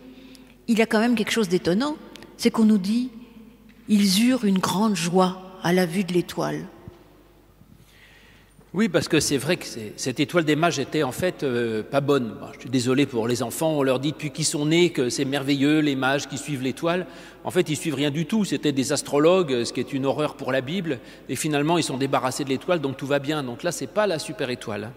il 0.68 0.78
y 0.78 0.82
a 0.82 0.86
quand 0.86 1.00
même 1.00 1.14
quelque 1.14 1.32
chose 1.32 1.48
d'étonnant, 1.48 1.96
c'est 2.36 2.50
qu'on 2.50 2.64
nous 2.64 2.78
dit 2.78 3.10
ils 3.88 4.28
eurent 4.28 4.44
une 4.44 4.58
grande 4.58 4.96
joie 4.96 5.58
à 5.62 5.72
la 5.72 5.86
vue 5.86 6.04
de 6.04 6.12
l'étoile. 6.12 6.66
Oui, 8.74 8.90
parce 8.90 9.08
que 9.08 9.18
c'est 9.18 9.38
vrai 9.38 9.56
que 9.56 9.64
cette 9.96 10.20
étoile 10.20 10.44
des 10.44 10.54
mages 10.54 10.78
était 10.78 11.02
en 11.02 11.10
fait 11.10 11.42
euh, 11.42 11.82
pas 11.82 12.02
bonne. 12.02 12.34
je 12.52 12.60
suis 12.60 12.68
désolé 12.68 13.06
pour 13.06 13.26
les 13.26 13.42
enfants, 13.42 13.70
on 13.70 13.82
leur 13.82 13.98
dit 13.98 14.12
depuis 14.12 14.30
qu'ils 14.30 14.44
sont 14.44 14.66
nés 14.66 14.90
que 14.90 15.08
c'est 15.08 15.24
merveilleux, 15.24 15.78
les 15.78 15.96
mages 15.96 16.28
qui 16.28 16.36
suivent 16.36 16.62
l'étoile. 16.62 17.06
En 17.44 17.50
fait, 17.50 17.70
ils 17.70 17.78
suivent 17.78 17.94
rien 17.94 18.10
du 18.10 18.26
tout. 18.26 18.44
C'était 18.44 18.72
des 18.72 18.92
astrologues, 18.92 19.64
ce 19.64 19.72
qui 19.72 19.80
est 19.80 19.94
une 19.94 20.04
horreur 20.04 20.34
pour 20.34 20.52
la 20.52 20.60
Bible. 20.60 20.98
Et 21.30 21.36
finalement, 21.36 21.78
ils 21.78 21.82
sont 21.82 21.96
débarrassés 21.96 22.44
de 22.44 22.50
l'étoile, 22.50 22.80
donc 22.80 22.98
tout 22.98 23.06
va 23.06 23.20
bien. 23.20 23.42
Donc 23.42 23.62
là, 23.62 23.72
c'est 23.72 23.86
pas 23.86 24.06
la 24.06 24.18
super 24.18 24.50
étoile. 24.50 24.90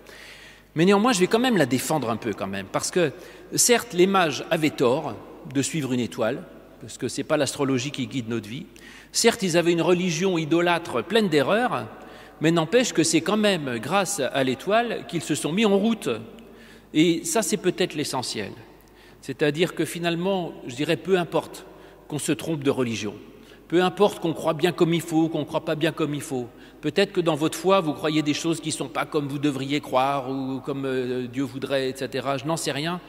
Mais 0.75 0.83
néanmoins, 0.83 1.13
je 1.13 1.21
vais 1.21 1.27
quand 1.27 1.39
même 1.39 1.55
la 1.55 1.65
défendre 1.65 2.09
un 2.09 2.17
peu 2.17 2.33
quand 2.33 2.47
même, 2.47 2.65
parce 2.69 2.91
que 2.91 3.13
certes, 3.55 3.93
les 3.93 4.07
mages 4.07 4.43
avaient 4.51 4.69
tort 4.69 5.15
de 5.53 5.61
suivre 5.61 5.93
une 5.93 5.99
étoile, 6.01 6.43
parce 6.81 6.97
que 6.97 7.07
ce 7.07 7.17
n'est 7.17 7.25
pas 7.25 7.37
l'astrologie 7.37 7.91
qui 7.91 8.07
guide 8.07 8.27
notre 8.27 8.49
vie. 8.49 8.65
Certes, 9.13 9.43
ils 9.43 9.55
avaient 9.55 9.71
une 9.71 9.81
religion 9.81 10.37
idolâtre 10.37 11.03
pleine 11.03 11.29
d'erreurs, 11.29 11.85
mais 12.41 12.51
n'empêche 12.51 12.91
que 12.91 13.03
c'est 13.03 13.21
quand 13.21 13.37
même 13.37 13.77
grâce 13.79 14.19
à 14.19 14.43
l'étoile 14.43 15.05
qu'ils 15.07 15.21
se 15.21 15.35
sont 15.35 15.53
mis 15.53 15.65
en 15.65 15.77
route. 15.77 16.09
Et 16.93 17.23
ça, 17.23 17.41
c'est 17.41 17.57
peut-être 17.57 17.93
l'essentiel. 17.93 18.51
C'est-à-dire 19.21 19.75
que 19.75 19.85
finalement, 19.85 20.51
je 20.67 20.75
dirais, 20.75 20.97
peu 20.97 21.17
importe 21.17 21.65
qu'on 22.07 22.19
se 22.19 22.31
trompe 22.31 22.63
de 22.63 22.71
religion, 22.71 23.13
peu 23.67 23.81
importe 23.81 24.19
qu'on 24.19 24.33
croit 24.33 24.53
bien 24.53 24.73
comme 24.73 24.93
il 24.93 25.01
faut, 25.01 25.29
qu'on 25.29 25.39
ne 25.39 25.45
croit 25.45 25.63
pas 25.63 25.75
bien 25.75 25.93
comme 25.93 26.13
il 26.13 26.21
faut, 26.21 26.49
Peut-être 26.81 27.11
que 27.11 27.21
dans 27.21 27.35
votre 27.35 27.57
foi, 27.57 27.79
vous 27.79 27.93
croyez 27.93 28.23
des 28.23 28.33
choses 28.33 28.59
qui 28.59 28.69
ne 28.69 28.73
sont 28.73 28.87
pas 28.87 29.05
comme 29.05 29.27
vous 29.27 29.37
devriez 29.37 29.81
croire 29.81 30.31
ou 30.31 30.59
comme 30.61 30.85
euh, 30.85 31.27
Dieu 31.27 31.43
voudrait, 31.43 31.89
etc. 31.89 32.27
Je 32.37 32.45
n'en 32.45 32.57
sais 32.57 32.71
rien. 32.71 32.99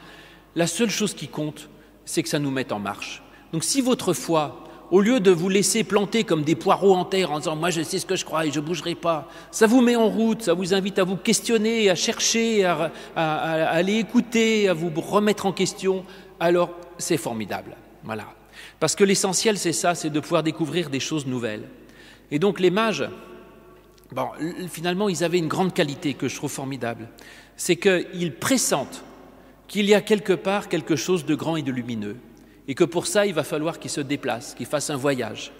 La 0.54 0.66
seule 0.66 0.90
chose 0.90 1.14
qui 1.14 1.26
compte, 1.26 1.70
c'est 2.04 2.22
que 2.22 2.28
ça 2.28 2.38
nous 2.38 2.50
mette 2.50 2.70
en 2.70 2.78
marche. 2.78 3.22
Donc 3.54 3.64
si 3.64 3.80
votre 3.80 4.12
foi, 4.12 4.64
au 4.92 5.00
lieu 5.00 5.20
de 5.20 5.30
vous 5.30 5.48
laisser 5.48 5.84
planter 5.84 6.22
comme 6.22 6.44
des 6.44 6.54
poireaux 6.54 6.94
en 6.94 7.06
terre 7.06 7.32
en 7.32 7.38
disant 7.38 7.56
moi 7.56 7.70
je 7.70 7.82
sais 7.82 7.98
ce 7.98 8.04
que 8.04 8.14
je 8.14 8.26
crois 8.26 8.44
et 8.46 8.52
je 8.52 8.60
ne 8.60 8.64
bougerai 8.64 8.94
pas, 8.94 9.26
ça 9.50 9.66
vous 9.66 9.80
met 9.80 9.96
en 9.96 10.08
route, 10.08 10.42
ça 10.42 10.52
vous 10.52 10.74
invite 10.74 10.98
à 10.98 11.04
vous 11.04 11.16
questionner, 11.16 11.88
à 11.88 11.94
chercher, 11.94 12.64
à, 12.66 12.92
aller 13.16 13.94
écouter, 13.94 14.68
à 14.68 14.74
vous 14.74 14.92
remettre 15.00 15.46
en 15.46 15.52
question, 15.52 16.04
alors 16.38 16.70
c'est 16.98 17.16
formidable. 17.16 17.74
Voilà. 18.04 18.26
Parce 18.80 18.94
que 18.94 19.02
l'essentiel, 19.02 19.56
c'est 19.56 19.72
ça, 19.72 19.94
c'est 19.94 20.10
de 20.10 20.20
pouvoir 20.20 20.42
découvrir 20.42 20.90
des 20.90 21.00
choses 21.00 21.26
nouvelles. 21.26 21.66
Et 22.30 22.38
donc 22.38 22.60
les 22.60 22.70
mages, 22.70 23.08
finalement, 24.68 25.08
ils 25.08 25.24
avaient 25.24 25.38
une 25.38 25.48
grande 25.48 25.72
qualité 25.72 26.12
que 26.12 26.28
je 26.28 26.36
trouve 26.36 26.52
formidable. 26.52 27.08
C'est 27.56 27.76
qu'ils 27.76 28.34
pressentent 28.34 29.04
qu'il 29.68 29.86
y 29.86 29.94
a 29.94 30.02
quelque 30.02 30.34
part 30.34 30.68
quelque 30.68 30.96
chose 30.96 31.24
de 31.24 31.34
grand 31.34 31.56
et 31.56 31.62
de 31.62 31.72
lumineux. 31.72 32.18
Et 32.68 32.74
que 32.74 32.84
pour 32.84 33.06
ça, 33.06 33.26
il 33.26 33.34
va 33.34 33.44
falloir 33.44 33.78
qu'ils 33.78 33.90
se 33.90 34.00
déplacent, 34.00 34.54
qu'ils 34.54 34.66
fassent 34.66 34.90
un 34.90 34.96
voyage. 34.96 35.52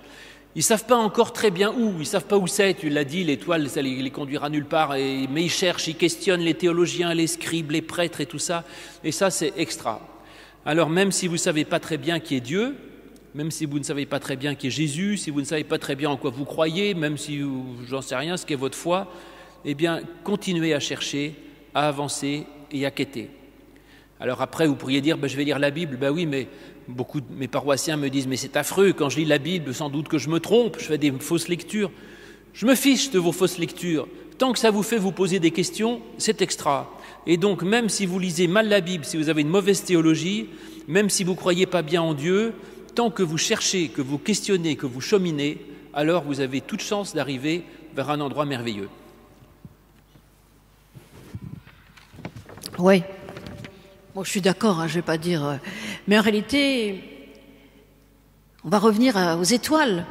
Ils 0.54 0.59
ne 0.59 0.64
savent 0.64 0.85
pas 0.85 0.97
encore 0.97 1.32
très 1.32 1.50
bien 1.50 1.73
où, 1.73 1.92
ils 1.94 2.00
ne 2.00 2.04
savent 2.04 2.26
pas 2.26 2.37
où 2.37 2.47
c'est, 2.47 2.75
tu 2.75 2.90
l'as 2.90 3.04
dit, 3.04 3.25
l'étoile, 3.25 3.68
ça 3.71 3.80
les, 3.80 4.11
conduira 4.11 4.50
nulle 4.50 4.66
part, 4.66 4.90
mais 4.90 5.42
ils 5.42 5.50
cherchent, 5.50 5.88
ils 5.88 5.97
questionnent 5.97 6.42
les 6.42 6.54
théologiens, 6.54 7.14
les 7.14 7.26
scribes, 7.26 7.71
les 7.71 7.80
prêtres 7.80 8.21
et 8.21 8.26
tout 8.26 8.38
ça, 8.38 8.64
et 9.02 9.12
ça 9.12 9.30
c'est 9.30 9.54
extra. 9.56 10.06
Alors 10.66 10.90
même 10.90 11.11
si 11.11 11.26
vous 11.26 11.35
ne 11.35 11.38
savez 11.38 11.64
pas 11.64 11.80
très 11.80 11.97
bien 11.97 12.21
qui 12.21 12.37
est 12.37 12.40
Dieu, 12.40 12.76
même 13.35 13.50
si 13.50 13.64
vous 13.64 13.78
ne 13.78 13.85
savez 13.85 14.04
pas 14.04 14.21
très 14.21 14.37
bien 14.37 14.54
qui 14.54 14.66
est 14.66 14.71
Jésus, 14.71 15.16
si 15.16 15.30
vous 15.30 15.40
ne 15.40 15.47
savez 15.47 15.64
pas 15.64 15.78
très 15.78 15.97
bien 15.97 16.11
en 16.11 16.18
quoi 16.18 16.30
vous 16.30 16.44
croyez, 16.44 16.92
même 16.92 17.16
si 17.16 17.40
j'en 17.88 18.02
sais 18.02 18.16
rien, 18.16 18.37
ce 18.37 18.44
qu'est 18.44 18.54
votre 18.54 18.76
foi, 18.76 19.11
eh 19.64 19.75
bien, 19.75 20.02
continuez 20.23 20.75
à 20.75 20.80
chercher, 20.80 21.35
à 21.75 21.88
avancer 21.88 22.44
et 22.71 22.85
à 22.85 22.90
quêter. 22.90 23.30
Alors 24.22 24.40
après, 24.40 24.68
vous 24.68 24.76
pourriez 24.76 25.00
dire, 25.00 25.18
ben, 25.18 25.26
je 25.26 25.36
vais 25.36 25.42
lire 25.42 25.58
la 25.58 25.72
Bible. 25.72 25.96
Ben 25.96 26.12
oui, 26.12 26.26
mais 26.26 26.46
beaucoup 26.86 27.20
de 27.20 27.26
mes 27.34 27.48
paroissiens 27.48 27.96
me 27.96 28.08
disent, 28.08 28.28
mais 28.28 28.36
c'est 28.36 28.56
affreux, 28.56 28.92
quand 28.92 29.08
je 29.08 29.16
lis 29.16 29.24
la 29.24 29.38
Bible, 29.38 29.74
sans 29.74 29.90
doute 29.90 30.06
que 30.06 30.16
je 30.16 30.28
me 30.28 30.38
trompe, 30.38 30.76
je 30.78 30.84
fais 30.84 30.96
des 30.96 31.10
fausses 31.10 31.48
lectures. 31.48 31.90
Je 32.54 32.64
me 32.64 32.76
fiche 32.76 33.10
de 33.10 33.18
vos 33.18 33.32
fausses 33.32 33.58
lectures. 33.58 34.06
Tant 34.38 34.52
que 34.52 34.60
ça 34.60 34.70
vous 34.70 34.84
fait 34.84 34.96
vous 34.96 35.10
poser 35.10 35.40
des 35.40 35.50
questions, 35.50 36.00
c'est 36.18 36.40
extra. 36.40 36.88
Et 37.26 37.36
donc, 37.36 37.64
même 37.64 37.88
si 37.88 38.06
vous 38.06 38.20
lisez 38.20 38.46
mal 38.46 38.68
la 38.68 38.80
Bible, 38.80 39.04
si 39.04 39.16
vous 39.16 39.28
avez 39.28 39.42
une 39.42 39.48
mauvaise 39.48 39.82
théologie, 39.82 40.50
même 40.86 41.10
si 41.10 41.24
vous 41.24 41.32
ne 41.32 41.36
croyez 41.36 41.66
pas 41.66 41.82
bien 41.82 42.02
en 42.02 42.14
Dieu, 42.14 42.54
tant 42.94 43.10
que 43.10 43.24
vous 43.24 43.38
cherchez, 43.38 43.88
que 43.88 44.02
vous 44.02 44.18
questionnez, 44.18 44.76
que 44.76 44.86
vous 44.86 45.00
cheminez, 45.00 45.58
alors 45.94 46.22
vous 46.22 46.38
avez 46.38 46.60
toute 46.60 46.80
chance 46.80 47.12
d'arriver 47.12 47.64
vers 47.96 48.08
un 48.08 48.20
endroit 48.20 48.44
merveilleux. 48.44 48.88
Oui, 52.78 53.02
je 54.21 54.28
suis 54.28 54.40
d'accord, 54.40 54.81
hein, 54.81 54.87
je 54.87 54.92
ne 54.92 54.97
vais 54.97 55.02
pas 55.02 55.16
dire. 55.16 55.45
Euh, 55.45 55.57
mais 56.07 56.19
en 56.19 56.23
réalité, 56.23 57.02
on 58.64 58.69
va 58.69 58.78
revenir 58.78 59.16
aux 59.40 59.45
étoiles. 59.45 60.07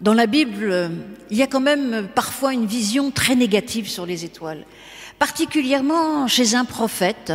Dans 0.00 0.14
la 0.14 0.26
Bible, 0.26 0.64
euh, 0.70 0.88
il 1.30 1.36
y 1.36 1.42
a 1.42 1.46
quand 1.46 1.60
même 1.60 2.08
parfois 2.14 2.52
une 2.52 2.66
vision 2.66 3.10
très 3.10 3.34
négative 3.34 3.88
sur 3.88 4.06
les 4.06 4.24
étoiles 4.24 4.64
particulièrement 5.18 6.28
chez 6.28 6.54
un 6.54 6.64
prophète 6.64 7.32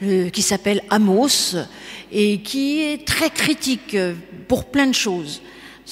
qui 0.00 0.40
s'appelle 0.40 0.82
Amos 0.88 1.56
et 2.12 2.38
qui 2.38 2.80
est 2.80 3.04
très 3.04 3.28
critique 3.28 3.96
euh, 3.96 4.14
pour 4.46 4.66
plein 4.66 4.86
de 4.86 4.94
choses. 4.94 5.42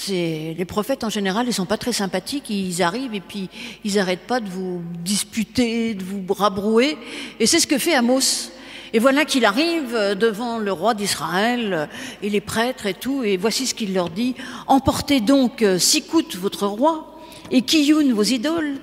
Les 0.09 0.65
prophètes 0.67 1.03
en 1.03 1.11
général, 1.11 1.49
ils 1.49 1.53
sont 1.53 1.67
pas 1.67 1.79
très 1.79 1.93
sympathiques, 1.93 2.49
ils 2.49 2.81
arrivent 2.81 3.15
et 3.15 3.21
puis 3.21 3.51
ils 3.85 3.97
n'arrêtent 3.97 4.21
pas 4.21 4.39
de 4.39 4.49
vous 4.49 4.83
disputer, 5.01 5.95
de 5.95 6.05
vous 6.05 6.25
rabrouer, 6.33 6.97
et 7.41 7.47
c'est 7.47 7.59
ce 7.59 7.67
que 7.67 7.77
fait 7.77 7.95
Amos. 7.95 8.53
Et 8.95 8.99
voilà 8.99 9.25
qu'il 9.25 9.45
arrive 9.45 10.17
devant 10.19 10.59
le 10.59 10.71
roi 10.71 10.93
d'Israël 10.95 11.89
et 12.23 12.29
les 12.29 12.41
prêtres 12.43 12.87
et 12.87 12.95
tout, 12.95 13.25
et 13.25 13.37
voici 13.37 13.67
ce 13.67 13.75
qu'il 13.75 13.95
leur 13.95 14.11
dit 14.11 14.35
Emportez 14.67 15.21
donc 15.21 15.63
euh, 15.63 15.79
Sikout, 15.79 16.37
votre 16.37 16.67
roi, 16.67 17.19
et 17.51 17.63
Kiyoun, 17.63 18.13
vos 18.13 18.23
idoles, 18.23 18.75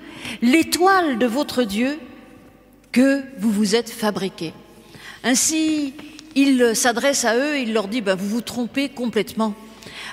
l'étoile 0.42 1.20
de 1.20 1.26
votre 1.28 1.64
Dieu, 1.64 2.00
que 2.92 3.22
vous 3.40 3.52
vous 3.52 3.76
êtes 3.76 3.90
fabriqués. 3.90 4.54
Ainsi, 5.24 5.94
il 6.36 6.76
s'adresse 6.76 7.26
à 7.26 7.36
eux, 7.38 7.60
il 7.60 7.74
leur 7.74 7.88
dit, 7.88 8.02
ben, 8.02 8.16
vous 8.16 8.28
vous 8.28 8.42
trompez 8.42 8.90
complètement. 8.90 9.54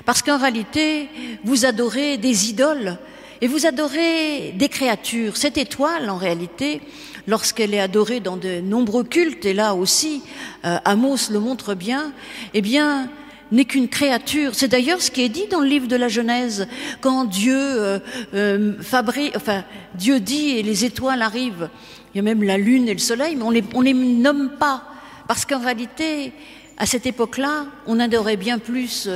Parce 0.04 0.22
qu'en 0.22 0.38
réalité, 0.38 1.08
vous 1.44 1.64
adorez 1.64 2.18
des 2.18 2.50
idoles 2.50 2.98
et 3.40 3.46
vous 3.48 3.66
adorez 3.66 4.52
des 4.52 4.68
créatures. 4.68 5.36
Cette 5.36 5.58
étoile, 5.58 6.10
en 6.10 6.16
réalité, 6.16 6.80
lorsqu'elle 7.26 7.74
est 7.74 7.80
adorée 7.80 8.20
dans 8.20 8.36
de 8.36 8.60
nombreux 8.60 9.04
cultes, 9.04 9.44
et 9.44 9.54
là 9.54 9.74
aussi, 9.74 10.22
euh, 10.64 10.78
Amos 10.84 11.30
le 11.30 11.38
montre 11.38 11.74
bien, 11.74 12.12
eh 12.54 12.62
bien, 12.62 13.10
n'est 13.52 13.64
qu'une 13.64 13.88
créature. 13.88 14.54
C'est 14.54 14.68
d'ailleurs 14.68 15.02
ce 15.02 15.10
qui 15.10 15.22
est 15.22 15.28
dit 15.28 15.46
dans 15.50 15.60
le 15.60 15.68
livre 15.68 15.86
de 15.86 15.96
la 15.96 16.08
Genèse, 16.08 16.66
quand 17.00 17.24
Dieu 17.24 17.56
euh, 17.56 17.98
euh, 18.34 18.74
fabrique, 18.82 19.36
enfin, 19.36 19.64
Dieu 19.94 20.20
dit 20.20 20.50
et 20.58 20.62
les 20.62 20.84
étoiles 20.84 21.22
arrivent. 21.22 21.68
Il 22.14 22.18
y 22.18 22.20
a 22.20 22.22
même 22.22 22.42
la 22.42 22.56
lune 22.56 22.88
et 22.88 22.94
le 22.94 22.98
soleil, 22.98 23.36
mais 23.36 23.42
on 23.42 23.50
les, 23.50 23.64
on 23.74 23.82
les 23.82 23.94
nomme 23.94 24.50
pas. 24.58 24.84
Parce 25.28 25.44
qu'en 25.44 25.60
réalité, 25.60 26.32
à 26.78 26.86
cette 26.86 27.06
époque-là, 27.06 27.66
on 27.86 28.00
adorait 28.00 28.36
bien 28.36 28.58
plus 28.58 29.08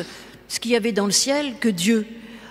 ce 0.49 0.61
qu'il 0.61 0.73
y 0.73 0.77
avait 0.77 0.93
dans 0.93 1.07
le 1.07 1.13
ciel 1.13 1.55
que 1.61 1.69
Dieu. 1.69 2.07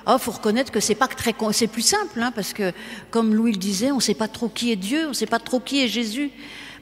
Oh, 0.07 0.17
faut 0.17 0.31
reconnaître 0.31 0.71
que 0.71 0.79
c'est 0.79 0.95
pas 0.95 1.07
très, 1.07 1.35
c'est 1.51 1.67
plus 1.67 1.81
simple, 1.81 2.21
hein, 2.21 2.31
parce 2.33 2.53
que 2.53 2.71
comme 3.11 3.33
Louis 3.35 3.51
le 3.51 3.57
disait, 3.57 3.91
on 3.91 3.97
ne 3.97 4.01
sait 4.01 4.13
pas 4.13 4.27
trop 4.27 4.49
qui 4.49 4.71
est 4.71 4.75
Dieu, 4.75 5.05
on 5.05 5.09
ne 5.09 5.13
sait 5.13 5.25
pas 5.25 5.39
trop 5.39 5.59
qui 5.59 5.83
est 5.83 5.87
Jésus. 5.87 6.31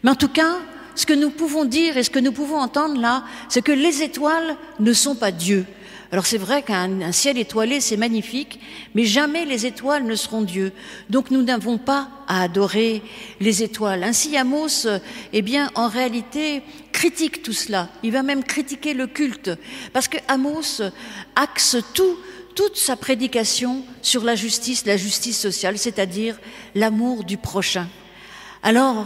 Mais 0.04 0.12
en 0.12 0.16
tout 0.16 0.30
cas, 0.30 0.58
ce 0.96 1.06
que 1.06 1.14
nous 1.14 1.30
pouvons 1.30 1.66
dire 1.66 1.98
et 1.98 2.04
ce 2.04 2.10
que 2.10 2.20
nous 2.20 2.32
pouvons 2.32 2.58
entendre 2.58 3.00
là, 3.00 3.24
c'est 3.50 3.62
que 3.62 3.72
les 3.72 4.02
étoiles 4.04 4.56
ne 4.80 4.94
sont 4.94 5.16
pas 5.16 5.32
Dieu. 5.32 5.66
Alors 6.12 6.26
c'est 6.26 6.38
vrai 6.38 6.62
qu'un 6.62 7.12
ciel 7.12 7.38
étoilé, 7.38 7.82
c'est 7.82 7.98
magnifique, 7.98 8.60
mais 8.96 9.04
jamais 9.04 9.44
les 9.44 9.66
étoiles 9.66 10.06
ne 10.06 10.16
seront 10.16 10.42
Dieu. 10.42 10.72
Donc 11.10 11.32
nous 11.32 11.42
n'avons 11.42 11.78
pas 11.78 12.10
à 12.28 12.44
adorer 12.44 13.04
les 13.42 13.62
étoiles. 13.62 14.04
Ainsi 14.04 14.38
Amos, 14.38 14.88
eh 15.34 15.42
bien, 15.42 15.70
en 15.76 15.90
réalité, 15.90 16.64
critique 16.94 17.44
tout 17.44 17.54
cela. 17.54 17.90
Il 18.04 18.14
va 18.14 18.24
même 18.24 18.44
critiquer 18.44 18.94
le 18.94 19.08
culte, 19.08 19.52
parce 19.92 20.08
que 20.08 20.18
Amos 20.30 20.82
axe 21.36 21.78
tout, 21.94 22.18
toute 22.58 22.76
sa 22.76 22.96
prédication 22.96 23.84
sur 24.02 24.24
la 24.24 24.34
justice, 24.34 24.88
la 24.88 24.98
justice 24.98 25.40
sociale, 25.40 25.78
c'est-à-dire 25.78 26.40
l'amour 26.74 27.24
du 27.24 27.38
prochain. 27.38 27.88
Alors, 28.64 29.06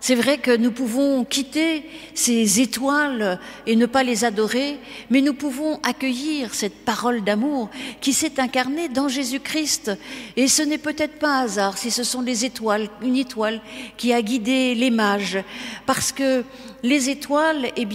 c'est 0.00 0.14
vrai 0.14 0.38
que 0.38 0.56
nous 0.56 0.70
pouvons 0.70 1.24
quitter 1.24 1.84
ces 2.14 2.60
étoiles 2.60 3.38
et 3.66 3.76
ne 3.76 3.84
pas 3.84 4.02
les 4.02 4.24
adorer, 4.24 4.78
mais 5.10 5.20
nous 5.20 5.34
pouvons 5.34 5.78
accueillir 5.82 6.54
cette 6.54 6.86
parole 6.86 7.22
d'amour 7.22 7.68
qui 8.00 8.14
s'est 8.14 8.40
incarnée 8.40 8.88
dans 8.88 9.08
Jésus-Christ. 9.08 9.90
Et 10.36 10.48
ce 10.48 10.62
n'est 10.62 10.78
peut-être 10.78 11.18
pas 11.18 11.40
un 11.40 11.44
hasard 11.44 11.76
si 11.76 11.90
ce 11.90 12.02
sont 12.02 12.22
les 12.22 12.46
étoiles, 12.46 12.88
une 13.02 13.16
étoile 13.16 13.60
qui 13.98 14.14
a 14.14 14.22
guidé 14.22 14.74
les 14.74 14.90
mages, 14.90 15.38
parce 15.84 16.12
que 16.12 16.44
les 16.86 17.10
étoiles, 17.10 17.70
eh 17.76 17.86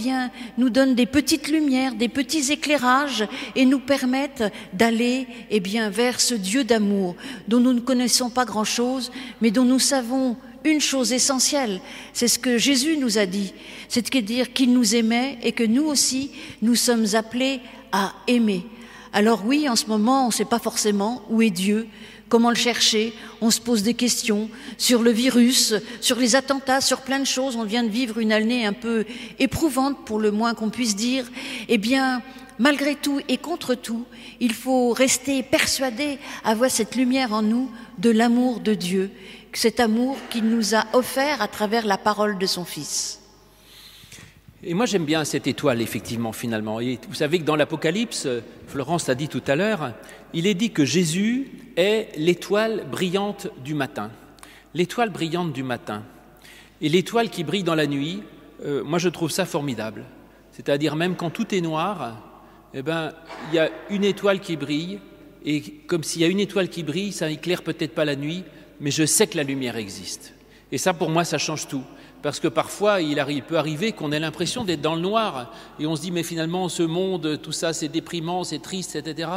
nous 0.58 0.70
donnent 0.70 0.94
des 0.94 1.06
petites 1.06 1.48
lumières, 1.48 1.94
des 1.94 2.08
petits 2.08 2.52
éclairages 2.52 3.26
et 3.56 3.64
nous 3.64 3.80
permettent 3.80 4.44
d'aller, 4.72 5.26
eh 5.50 5.60
bien, 5.60 5.90
vers 5.90 6.20
ce 6.20 6.34
Dieu 6.34 6.64
d'amour 6.64 7.16
dont 7.48 7.60
nous 7.60 7.72
ne 7.72 7.80
connaissons 7.80 8.30
pas 8.30 8.44
grand-chose, 8.44 9.10
mais 9.40 9.50
dont 9.50 9.64
nous 9.64 9.78
savons 9.78 10.36
une 10.64 10.80
chose 10.80 11.12
essentielle, 11.12 11.80
c'est 12.12 12.28
ce 12.28 12.38
que 12.38 12.56
Jésus 12.58 12.96
nous 12.96 13.18
a 13.18 13.26
dit, 13.26 13.52
c'est 13.88 14.12
de 14.14 14.20
dire 14.20 14.52
qu'il 14.52 14.72
nous 14.72 14.94
aimait 14.94 15.38
et 15.42 15.52
que 15.52 15.64
nous 15.64 15.84
aussi, 15.84 16.30
nous 16.60 16.76
sommes 16.76 17.06
appelés 17.14 17.60
à 17.90 18.12
aimer. 18.28 18.64
Alors 19.12 19.42
oui, 19.44 19.68
en 19.68 19.76
ce 19.76 19.86
moment, 19.86 20.24
on 20.24 20.28
ne 20.28 20.32
sait 20.32 20.44
pas 20.44 20.58
forcément 20.58 21.22
où 21.28 21.42
est 21.42 21.50
Dieu, 21.50 21.88
comment 22.32 22.48
le 22.48 22.56
chercher, 22.56 23.12
on 23.42 23.50
se 23.50 23.60
pose 23.60 23.82
des 23.82 23.92
questions 23.92 24.48
sur 24.78 25.02
le 25.02 25.10
virus, 25.10 25.74
sur 26.00 26.16
les 26.16 26.34
attentats, 26.34 26.80
sur 26.80 27.02
plein 27.02 27.18
de 27.18 27.26
choses, 27.26 27.56
on 27.56 27.64
vient 27.64 27.84
de 27.84 27.90
vivre 27.90 28.20
une 28.20 28.32
année 28.32 28.64
un 28.64 28.72
peu 28.72 29.04
éprouvante 29.38 30.06
pour 30.06 30.18
le 30.18 30.30
moins 30.30 30.54
qu'on 30.54 30.70
puisse 30.70 30.96
dire. 30.96 31.30
Eh 31.68 31.76
bien, 31.76 32.22
malgré 32.58 32.94
tout 32.94 33.20
et 33.28 33.36
contre 33.36 33.74
tout, 33.74 34.06
il 34.40 34.54
faut 34.54 34.92
rester 34.94 35.42
persuadé, 35.42 36.18
avoir 36.42 36.70
cette 36.70 36.96
lumière 36.96 37.34
en 37.34 37.42
nous 37.42 37.70
de 37.98 38.08
l'amour 38.08 38.60
de 38.60 38.72
Dieu 38.72 39.10
cet 39.54 39.80
amour 39.80 40.16
qu'il 40.30 40.44
nous 40.44 40.74
a 40.74 40.86
offert 40.94 41.42
à 41.42 41.48
travers 41.48 41.86
la 41.86 41.98
parole 41.98 42.38
de 42.38 42.46
son 42.46 42.64
Fils. 42.64 43.21
Et 44.64 44.74
moi 44.74 44.86
j'aime 44.86 45.04
bien 45.04 45.24
cette 45.24 45.48
étoile, 45.48 45.82
effectivement, 45.82 46.32
finalement. 46.32 46.78
Vous 47.08 47.14
savez 47.14 47.40
que 47.40 47.44
dans 47.44 47.56
l'Apocalypse, 47.56 48.28
Florence 48.68 49.08
l'a 49.08 49.16
dit 49.16 49.28
tout 49.28 49.42
à 49.48 49.56
l'heure, 49.56 49.92
il 50.34 50.46
est 50.46 50.54
dit 50.54 50.70
que 50.70 50.84
Jésus 50.84 51.50
est 51.76 52.08
l'étoile 52.16 52.86
brillante 52.88 53.48
du 53.64 53.74
matin. 53.74 54.12
L'étoile 54.74 55.10
brillante 55.10 55.52
du 55.52 55.64
matin. 55.64 56.04
Et 56.80 56.88
l'étoile 56.88 57.28
qui 57.28 57.42
brille 57.42 57.64
dans 57.64 57.74
la 57.74 57.88
nuit, 57.88 58.22
euh, 58.64 58.84
moi 58.84 58.98
je 59.00 59.08
trouve 59.08 59.32
ça 59.32 59.46
formidable. 59.46 60.04
C'est-à-dire 60.52 60.94
même 60.94 61.16
quand 61.16 61.30
tout 61.30 61.52
est 61.54 61.60
noir, 61.60 62.22
eh 62.72 62.82
ben, 62.82 63.10
il 63.50 63.56
y 63.56 63.58
a 63.58 63.68
une 63.90 64.04
étoile 64.04 64.38
qui 64.38 64.56
brille, 64.56 65.00
et 65.44 65.60
comme 65.60 66.04
s'il 66.04 66.22
y 66.22 66.24
a 66.24 66.28
une 66.28 66.40
étoile 66.40 66.68
qui 66.68 66.84
brille, 66.84 67.10
ça 67.10 67.28
éclaire 67.28 67.62
peut-être 67.62 67.94
pas 67.94 68.04
la 68.04 68.14
nuit, 68.14 68.44
mais 68.80 68.92
je 68.92 69.04
sais 69.06 69.26
que 69.26 69.36
la 69.36 69.42
lumière 69.42 69.76
existe. 69.76 70.34
Et 70.70 70.78
ça, 70.78 70.94
pour 70.94 71.10
moi, 71.10 71.24
ça 71.24 71.38
change 71.38 71.66
tout. 71.66 71.84
Parce 72.22 72.40
que 72.40 72.48
parfois 72.48 73.00
il, 73.00 73.42
peut 73.42 73.58
arriver 73.58 73.92
qu'on 73.92 74.12
ait 74.12 74.20
l'impression 74.20 74.64
d'être 74.64 74.80
dans 74.80 74.94
le 74.94 75.00
noir, 75.00 75.52
et 75.78 75.86
on 75.86 75.96
se 75.96 76.02
dit 76.02 76.10
mais 76.10 76.22
finalement 76.22 76.68
ce 76.68 76.82
monde, 76.82 77.40
tout 77.42 77.52
ça 77.52 77.72
c'est 77.72 77.88
déprimant, 77.88 78.44
c'est 78.44 78.60
triste, 78.60 78.96
etc. 78.96 79.28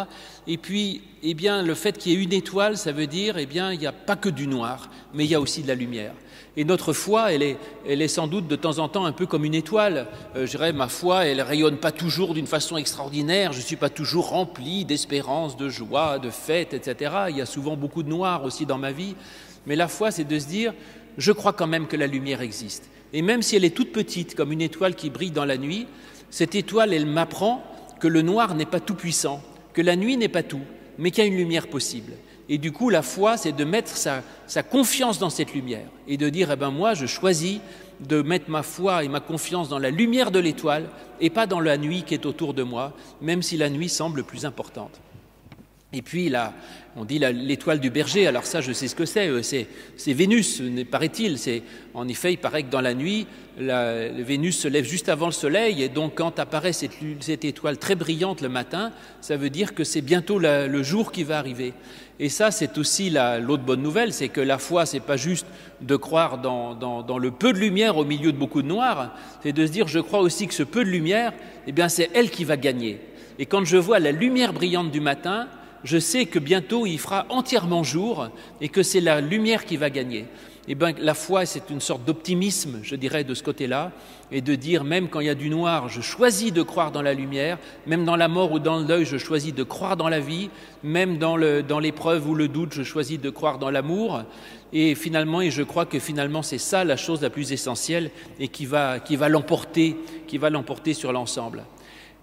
Et 0.48 0.58
puis, 0.58 1.02
eh 1.24 1.34
bien, 1.34 1.64
le 1.64 1.74
fait 1.74 1.98
qu'il 1.98 2.12
y 2.12 2.16
ait 2.16 2.24
une 2.24 2.34
étoile, 2.34 2.78
ça 2.78 2.92
veut 2.92 3.08
dire, 3.08 3.38
eh 3.38 3.48
bien, 3.48 3.74
il 3.74 3.80
n'y 3.80 3.88
a 3.88 3.92
pas 3.92 4.16
que 4.16 4.30
du 4.30 4.48
noir, 4.48 4.90
mais 5.14 5.26
il 5.26 5.32
y 5.32 5.36
a 5.36 5.42
aussi 5.42 5.64
de 5.64 5.68
la 5.68 5.76
lumière. 5.76 6.14
Et 6.58 6.64
notre 6.64 6.94
foi, 6.94 7.34
elle 7.34 7.44
est, 7.44 7.58
elle 7.88 8.02
est 8.02 8.08
sans 8.08 8.28
doute 8.28 8.48
de 8.48 8.56
temps 8.56 8.80
en 8.80 8.88
temps 8.88 9.06
un 9.06 9.12
peu 9.12 9.26
comme 9.26 9.44
une 9.44 9.56
étoile. 9.56 10.08
Euh, 10.36 10.46
je 10.46 10.52
dirais, 10.52 10.72
ma 10.72 10.88
foi, 10.88 11.26
elle 11.26 11.42
rayonne 11.42 11.78
pas 11.78 11.92
toujours 11.92 12.34
d'une 12.34 12.48
façon 12.48 12.78
extraordinaire. 12.78 13.52
Je 13.52 13.58
ne 13.58 13.64
suis 13.64 13.76
pas 13.76 13.90
toujours 13.90 14.30
rempli 14.30 14.86
d'espérance, 14.86 15.58
de 15.58 15.68
joie, 15.68 16.20
de 16.20 16.30
fête, 16.30 16.74
etc. 16.74 17.14
Il 17.30 17.38
y 17.38 17.42
a 17.42 17.46
souvent 17.46 17.76
beaucoup 17.76 18.04
de 18.04 18.10
noir 18.10 18.46
aussi 18.46 18.66
dans 18.66 18.78
ma 18.78 18.92
vie. 18.92 19.16
Mais 19.66 19.76
la 19.76 19.88
foi, 19.88 20.12
c'est 20.12 20.24
de 20.24 20.40
se 20.40 20.48
dire, 20.48 20.74
je 21.18 21.32
crois 21.32 21.54
quand 21.54 21.68
même 21.68 21.88
que 21.88 21.98
la 21.98 22.08
lumière 22.08 22.42
existe. 22.42 22.90
Et 23.14 23.22
même 23.22 23.42
si 23.42 23.56
elle 23.56 23.66
est 23.66 23.76
toute 23.76 23.92
petite, 23.92 24.36
comme 24.36 24.52
une 24.52 24.62
étoile 24.62 24.96
qui 24.96 25.10
brille 25.10 25.32
dans 25.32 25.46
la 25.46 25.58
nuit, 25.58 25.88
cette 26.30 26.56
étoile, 26.56 26.94
elle 26.94 27.06
m'apprend 27.06 27.64
que 28.00 28.08
le 28.08 28.22
noir 28.22 28.56
n'est 28.56 28.66
pas 28.66 28.80
tout 28.80 28.96
puissant, 28.96 29.42
que 29.74 29.82
la 29.82 29.96
nuit 29.96 30.18
n'est 30.18 30.28
pas 30.28 30.44
tout, 30.44 30.62
mais 30.98 31.12
qu'il 31.12 31.24
y 31.24 31.28
a 31.28 31.30
une 31.30 31.38
lumière 31.38 31.68
possible. 31.68 32.14
Et 32.48 32.58
du 32.58 32.72
coup, 32.72 32.90
la 32.90 33.02
foi, 33.02 33.38
c'est 33.38 33.54
de 33.54 33.64
mettre 33.64 33.96
sa, 33.96 34.22
confiance 34.64 35.18
dans 35.18 35.30
cette 35.30 35.54
lumière 35.54 35.88
et 36.08 36.18
de 36.18 36.30
dire, 36.30 36.52
eh 36.52 36.56
ben 36.56 36.70
moi, 36.70 36.94
je 36.94 37.06
choisis 37.06 37.60
de 38.02 38.22
mettre 38.22 38.50
ma 38.50 38.62
foi 38.62 39.04
et 39.04 39.08
ma 39.08 39.20
confiance 39.20 39.70
dans 39.70 39.80
la 39.80 39.90
lumière 39.90 40.30
de 40.30 40.40
l'étoile 40.40 40.90
et 41.22 41.30
pas 41.30 41.48
dans 41.48 41.60
la 41.60 41.78
nuit 41.78 42.04
qui 42.04 42.14
est 42.14 42.26
autour 42.26 42.54
de 42.54 42.64
moi, 42.64 42.94
même 43.22 43.42
si 43.42 43.58
la 43.58 43.70
nuit 43.70 43.90
semble 43.90 44.24
plus 44.24 44.46
importante. 44.46 45.00
Et 45.96 46.02
puis 46.02 46.28
là, 46.28 46.54
on 46.98 47.06
dit 47.06 47.20
l'étoile 47.20 47.80
du 47.80 47.90
berger, 47.90 48.28
alors 48.28 48.46
ça 48.46 48.60
je 48.60 48.74
sais 48.74 48.90
ce 48.90 48.96
que 48.96 49.06
c'est, 49.06 49.30
euh, 49.30 49.42
c'est 49.42 50.14
Vénus, 50.14 50.62
paraît-il. 50.92 51.38
En 51.94 52.08
effet, 52.10 52.34
il 52.34 52.38
paraît 52.38 52.64
que 52.64 52.70
dans 52.70 52.82
la 52.82 52.94
nuit, 52.94 53.28
Vénus 53.58 54.60
se 54.60 54.68
lève 54.68 54.84
juste 54.84 55.08
avant 55.08 55.28
le 55.28 55.32
soleil, 55.32 55.82
et 55.82 55.88
donc 55.88 56.16
quand 56.16 56.38
apparaît 56.38 56.74
cette, 56.74 56.98
cette 57.22 57.46
étoile 57.46 57.78
très 57.78 57.96
brillante 57.96 58.42
le 58.42 58.50
matin, 58.50 58.92
ça 59.22 59.38
veut 59.38 59.50
dire 59.50 59.74
que 59.74 59.86
c'est 59.86 60.02
bientôt 60.02 60.38
le 60.38 60.84
jour 60.84 61.14
qui 61.14 61.24
va 61.24 61.38
arriver. 61.38 61.74
Et 62.20 62.28
ça, 62.28 62.52
c'est 62.52 62.78
aussi 62.78 63.10
l'autre 63.10 63.64
bonne 63.64 63.82
nouvelle, 63.82 64.12
c'est 64.12 64.30
que 64.30 64.42
la 64.42 64.58
foi, 64.58 64.86
c'est 64.86 65.00
pas 65.00 65.18
juste 65.18 65.48
de 65.80 65.96
croire 65.96 66.40
dans, 66.40 66.74
dans, 66.74 67.18
le 67.18 67.32
peu 67.32 67.54
de 67.54 67.60
lumière 67.60 67.98
au 67.98 68.04
milieu 68.04 68.34
de 68.34 68.38
beaucoup 68.38 68.62
de 68.62 68.68
noir, 68.68 69.16
c'est 69.44 69.54
de 69.54 69.66
se 69.66 69.72
dire, 69.72 69.88
je 69.88 70.00
crois 70.00 70.20
aussi 70.20 70.48
que 70.48 70.54
ce 70.54 70.64
peu 70.64 70.84
de 70.84 70.90
lumière, 70.90 71.32
eh 71.68 71.72
bien, 71.72 71.88
c'est 71.88 72.10
elle 72.14 72.30
qui 72.30 72.44
va 72.44 72.58
gagner. 72.58 73.00
Et 73.38 73.46
quand 73.46 73.66
je 73.66 73.78
vois 73.78 74.00
la 74.00 74.12
lumière 74.12 74.54
brillante 74.54 74.92
du 74.92 75.02
matin, 75.02 75.48
je 75.84 75.98
sais 75.98 76.26
que 76.26 76.40
bientôt 76.40 76.86
il 76.86 77.00
fera 77.00 77.26
entièrement 77.30 77.84
jour 77.84 78.30
et 78.62 78.70
que 78.70 78.84
c'est 78.84 79.02
la 79.02 79.22
lumière 79.22 79.66
qui 79.66 79.78
va 79.78 79.90
gagner. 79.90 80.26
Eh 80.68 80.74
bien, 80.74 80.94
la 81.00 81.14
foi, 81.14 81.46
c'est 81.46 81.70
une 81.70 81.80
sorte 81.80 82.06
d'optimisme, 82.06 82.80
je 82.82 82.96
dirais, 82.96 83.24
de 83.24 83.36
ce 83.36 83.44
côté-là, 83.44 83.92
et 84.32 84.42
de 84.42 84.56
dire, 84.56 84.84
même 84.84 85.10
quand 85.10 85.20
il 85.20 85.28
y 85.28 85.30
a 85.30 85.36
du 85.36 85.52
noir, 85.52 85.90
je 85.90 86.02
choisis 86.02 86.52
de 86.52 86.64
croire 86.64 86.92
dans 86.92 87.04
la 87.04 87.14
lumière, 87.14 87.60
même 87.86 88.04
dans 88.04 88.16
la 88.16 88.28
mort 88.28 88.52
ou 88.52 88.58
dans 88.58 88.80
le 88.80 88.86
deuil, 88.86 89.06
je 89.06 89.18
choisis 89.18 89.54
de 89.54 89.62
croire 89.62 89.96
dans 89.96 90.10
la 90.10 90.20
vie, 90.20 90.50
même 90.82 91.20
dans 91.20 91.38
l'épreuve 91.38 92.28
ou 92.28 92.34
le 92.34 92.48
doute, 92.48 92.74
je 92.74 92.82
choisis 92.82 93.22
de 93.22 93.30
croire 93.30 93.60
dans 93.60 93.70
l'amour. 93.70 94.24
Et 94.74 94.96
finalement, 94.96 95.42
et 95.42 95.52
je 95.52 95.62
crois 95.62 95.86
que 95.86 96.00
finalement, 96.00 96.42
c'est 96.42 96.58
ça 96.58 96.84
la 96.84 96.98
chose 96.98 97.22
la 97.22 97.30
plus 97.30 97.52
essentielle 97.52 98.10
et 98.40 98.48
qui 98.48 98.66
va 98.66 99.00
l'emporter, 99.30 99.96
qui 100.26 100.40
va 100.40 100.50
l'emporter 100.50 100.96
sur 100.96 101.14
l'ensemble. 101.14 101.64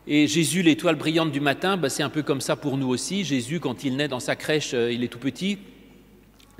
Et 0.06 0.26
Jésus, 0.26 0.62
l'étoile 0.62 0.96
brillante 0.96 1.30
du 1.30 1.40
matin, 1.40 1.76
bah, 1.76 1.88
c'est 1.88 2.02
un 2.02 2.08
peu 2.08 2.22
comme 2.22 2.40
ça 2.40 2.56
pour 2.56 2.76
nous 2.76 2.88
aussi. 2.88 3.24
Jésus, 3.24 3.60
quand 3.60 3.84
il 3.84 3.96
naît 3.96 4.08
dans 4.08 4.20
sa 4.20 4.34
crèche, 4.34 4.74
euh, 4.74 4.92
il 4.92 5.04
est 5.04 5.08
tout 5.08 5.20
petit. 5.20 5.58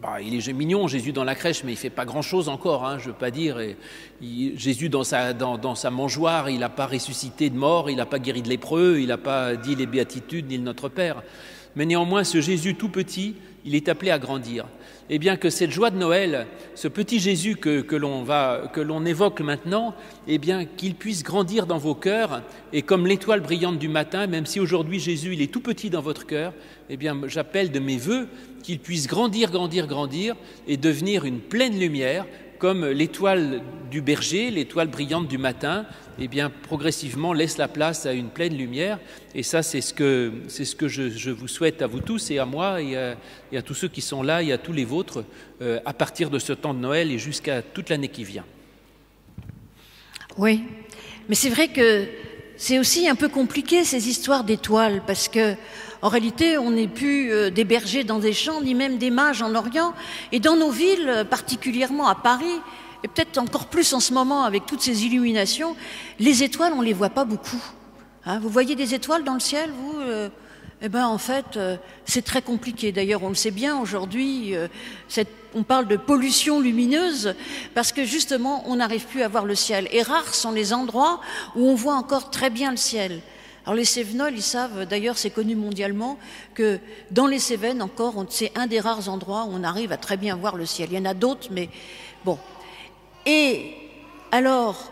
Bah, 0.01 0.21
il 0.21 0.35
est 0.35 0.53
mignon, 0.53 0.89
Jésus 0.89 1.13
dans 1.13 1.25
la 1.25 1.35
crèche, 1.35 1.65
mais 1.65 1.73
il 1.73 1.77
fait 1.77 1.91
pas 1.91 2.05
grand-chose 2.05 2.49
encore, 2.49 2.85
hein, 2.85 2.99
je 2.99 3.09
veux 3.09 3.17
pas 3.17 3.31
dire. 3.31 3.61
Jésus 4.21 4.89
dans 4.89 5.05
sa, 5.05 5.33
dans, 5.33 5.75
sa 5.75 5.91
mangeoire, 5.91 6.51
il 6.51 6.61
n'a 6.61 6.69
pas 6.69 6.87
ressuscité 6.87 7.51
de 7.51 7.57
mort, 7.57 7.91
il 7.91 7.97
n'a 7.97 8.07
pas 8.07 8.19
guéri 8.19 8.43
de 8.43 8.49
lépreux, 8.49 8.99
il 9.01 9.09
n'a 9.09 9.19
pas 9.19 9.55
dit 9.55 9.77
les 9.77 9.87
béatitudes 9.87 10.49
ni 10.49 10.57
le 10.57 10.65
Notre 10.65 10.89
Père. 10.89 11.23
Mais 11.77 11.87
néanmoins, 11.87 12.25
ce 12.25 12.41
Jésus 12.41 12.75
tout 12.75 12.89
petit, 12.89 13.35
il 13.65 13.75
est 13.75 13.89
appelé 13.89 14.11
à 14.11 14.19
grandir. 14.19 14.67
Et 15.11 15.19
bien 15.19 15.37
que 15.37 15.51
cette 15.51 15.71
joie 15.71 15.91
de 15.91 15.99
Noël, 15.99 16.47
ce 16.75 16.89
petit 16.89 17.19
Jésus 17.19 17.57
que, 17.57 17.97
l'on 17.97 19.05
évoque 19.05 19.41
maintenant, 19.41 19.95
eh 20.27 20.39
bien 20.39 20.65
qu'il 20.65 20.95
puisse 20.95 21.23
grandir 21.23 21.67
dans 21.67 21.79
vos 21.79 21.95
cœurs 21.95 22.43
et 22.73 22.83
comme 22.83 23.07
l'étoile 23.07 23.41
brillante 23.41 23.79
du 23.79 23.89
matin, 23.89 24.27
même 24.27 24.47
si 24.47 24.61
aujourd'hui 24.61 25.01
Jésus 25.01 25.41
est 25.41 25.53
tout 25.53 25.61
petit 25.61 25.91
dans 25.91 26.01
votre 26.01 26.27
cœur, 26.27 26.55
eh 26.89 26.97
bien 26.97 27.19
j'appelle 27.27 27.71
de 27.71 27.79
mes 27.79 27.99
voeux 27.99 28.29
qu'il 28.63 28.79
puisse 28.79 29.07
grandir, 29.07 29.51
grandir, 29.51 29.87
grandir 29.87 30.37
et 30.67 30.77
devenir 30.77 31.25
une 31.25 31.41
pleine 31.41 31.79
lumière 31.79 32.27
comme 32.63 32.87
l'étoile 32.87 33.61
du 33.91 34.03
berger, 34.03 34.53
l'étoile 34.53 34.87
brillante 34.87 35.27
du 35.27 35.37
matin, 35.37 35.85
eh 36.21 36.29
bien, 36.29 36.49
progressivement 36.49 37.33
laisse 37.33 37.59
la 37.59 37.67
place 37.67 38.07
à 38.07 38.13
une 38.13 38.29
pleine 38.29 38.57
lumière. 38.57 39.01
Et 39.35 39.43
ça, 39.43 39.65
c'est 39.65 39.81
ce 39.81 39.93
que, 39.93 40.31
c'est 40.47 40.65
ce 40.65 40.77
que 40.77 40.87
je, 40.87 41.31
vous 41.31 41.49
souhaite 41.49 41.83
à 41.83 41.89
vous 41.89 41.99
tous 41.99 42.31
et 42.31 42.39
à 42.39 42.47
moi 42.47 42.81
et 42.81 42.97
à, 42.97 43.63
tous 43.63 43.75
ceux 43.75 43.89
qui 43.89 44.01
sont 44.01 44.23
là 44.23 44.45
et 44.45 44.53
à 44.53 44.59
tous 44.59 44.73
les 44.73 44.85
vôtres 44.85 45.25
euh, 45.61 45.81
à 45.85 45.93
partir 45.93 46.31
de 46.31 46.39
ce 46.39 46.53
temps 46.53 46.73
de 46.73 46.79
Noël 46.79 47.11
et 47.11 47.19
jusqu'à 47.19 47.63
toute 47.63 47.91
l'année 47.91 48.07
qui 48.07 48.23
vient. 48.23 48.45
Oui, 50.39 50.63
mais 51.29 51.35
c'est 51.35 51.51
vrai 51.51 51.67
que 51.67 52.07
c'est 52.57 52.79
aussi 52.79 53.09
un 53.09 53.17
peu 53.17 53.29
compliqué 53.29 53.83
ces 53.83 54.09
histoires 54.09 54.45
d'étoiles 54.45 55.03
parce 55.05 55.27
que 55.27 55.57
en 56.03 56.09
réalité, 56.09 56.59
on 56.59 56.73
n'est 56.73 56.89
plus 56.89 57.31
euh, 57.31 57.51
des 57.51 57.63
bergers 57.63 58.03
dans 58.03 58.19
des 58.19 58.33
champs, 58.33 58.61
ni 58.61 58.75
même 58.75 58.99
des 58.99 59.11
mages 59.11 59.41
en 59.41 59.55
Orient. 59.55 59.95
Et 60.33 60.41
dans 60.41 60.57
nos 60.57 60.71
villes, 60.71 61.09
euh, 61.09 61.25
particulièrement 61.25 62.09
à 62.09 62.17
Paris, 62.17 62.61
et 63.05 63.09
peut-être 63.09 63.39
encore 63.39 63.67
plus 63.67 63.95
en 63.95 64.01
ce 64.01 64.13
moment 64.13 64.43
avec 64.43 64.67
toutes 64.67 64.81
ces 64.81 65.05
illuminations, 65.05 65.77
les 66.19 66.43
étoiles, 66.43 66.73
on 66.73 66.81
ne 66.81 66.87
les 66.87 66.93
voit 66.93 67.11
pas 67.11 67.25
beaucoup. 67.25 67.63
Hein, 68.27 68.41
vous 68.41 68.49
voyez 68.49 68.75
des 68.75 68.95
étoiles 68.95 69.23
dans 69.23 69.35
le 69.35 69.41
ciel, 69.41 69.71
vous 69.71 70.01
euh, 70.01 70.29
Eh 70.83 70.89
bien, 70.89 71.07
en 71.07 71.19
fait, 71.19 71.57
c'est 72.05 72.23
très 72.23 72.43
compliqué. 72.43 72.91
D'ailleurs, 72.91 73.23
on 73.23 73.29
le 73.29 73.37
sait 73.37 73.53
bien 73.53 73.79
aujourd'hui. 73.79 74.55
on 75.55 75.63
parle 75.63 75.87
de 75.87 75.97
pollution 75.97 76.59
lumineuse 76.59 77.37
parce 77.75 77.93
que 77.93 78.05
justement, 78.05 78.65
on 78.67 78.77
n'arrive 78.77 79.07
plus 79.07 79.23
à 79.23 79.29
voir 79.29 79.45
le 79.45 79.55
ciel. 79.55 79.87
Et 79.93 80.03
rares 80.03 80.35
sont 80.35 80.51
les 80.51 80.73
endroits 80.73 81.21
où 81.55 81.69
on 81.69 81.77
voit 81.77 81.95
encore 81.95 82.31
très 82.31 82.51
bien 82.51 82.73
le 82.73 82.77
ciel. 82.77 83.21
Alors 83.65 83.77
les 83.77 83.85
Cévenols, 83.85 84.35
ils 84.35 84.43
savent, 84.43 84.87
d'ailleurs 84.87 85.17
c'est 85.17 85.31
connu 85.31 85.55
mondialement, 85.55 86.19
que 86.55 86.81
dans 87.11 87.27
les 87.27 87.39
Cévennes 87.39 87.81
encore, 87.81 88.25
c'est 88.29 88.51
un 88.57 88.67
des 88.67 88.81
rares 88.81 89.09
endroits 89.09 89.45
où 89.45 89.53
on 89.53 89.63
arrive 89.63 89.93
à 89.93 89.97
très 89.97 90.17
bien 90.17 90.35
voir 90.35 90.57
le 90.57 90.67
ciel. 90.67 90.89
Il 90.91 90.99
y 90.99 91.01
en 91.01 91.05
a 91.05 91.15
d'autres, 91.15 91.49
mais 91.51 91.69
bon. 92.25 92.39
Et 93.25 93.75
alors, 94.33 94.91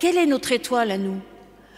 quelle 0.00 0.16
est 0.16 0.26
notre 0.26 0.50
étoile 0.50 0.90
à 0.90 0.98
nous? 0.98 1.20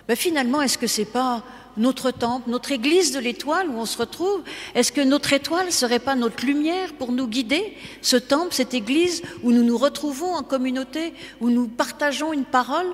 Ben, 0.09 0.17
Finalement, 0.17 0.63
est-ce 0.63 0.79
que 0.79 0.87
c'est 0.87 1.05
pas 1.05 1.43
notre 1.77 2.11
temple, 2.11 2.49
notre 2.51 2.73
église 2.73 3.13
de 3.13 3.19
l'étoile 3.19 3.69
où 3.69 3.79
on 3.79 3.87
se 3.87 3.99
retrouve? 3.99 4.43
Est-ce 4.75 4.93
que 4.93 5.01
notre 5.03 5.33
étoile 5.35 5.71
serait 5.71 5.99
pas 5.99 6.15
notre 6.15 6.45
lumière 6.47 6.95
pour 6.95 7.13
nous 7.13 7.27
guider? 7.27 7.77
Ce 8.01 8.17
temple, 8.17 8.55
cette 8.55 8.73
église 8.73 9.23
où 9.43 9.53
nous 9.53 9.63
nous 9.63 9.77
retrouvons 9.77 10.35
en 10.35 10.43
communauté, 10.43 11.13
où 11.41 11.51
nous 11.51 11.69
partageons 11.69 12.33
une 12.33 12.45
parole, 12.45 12.89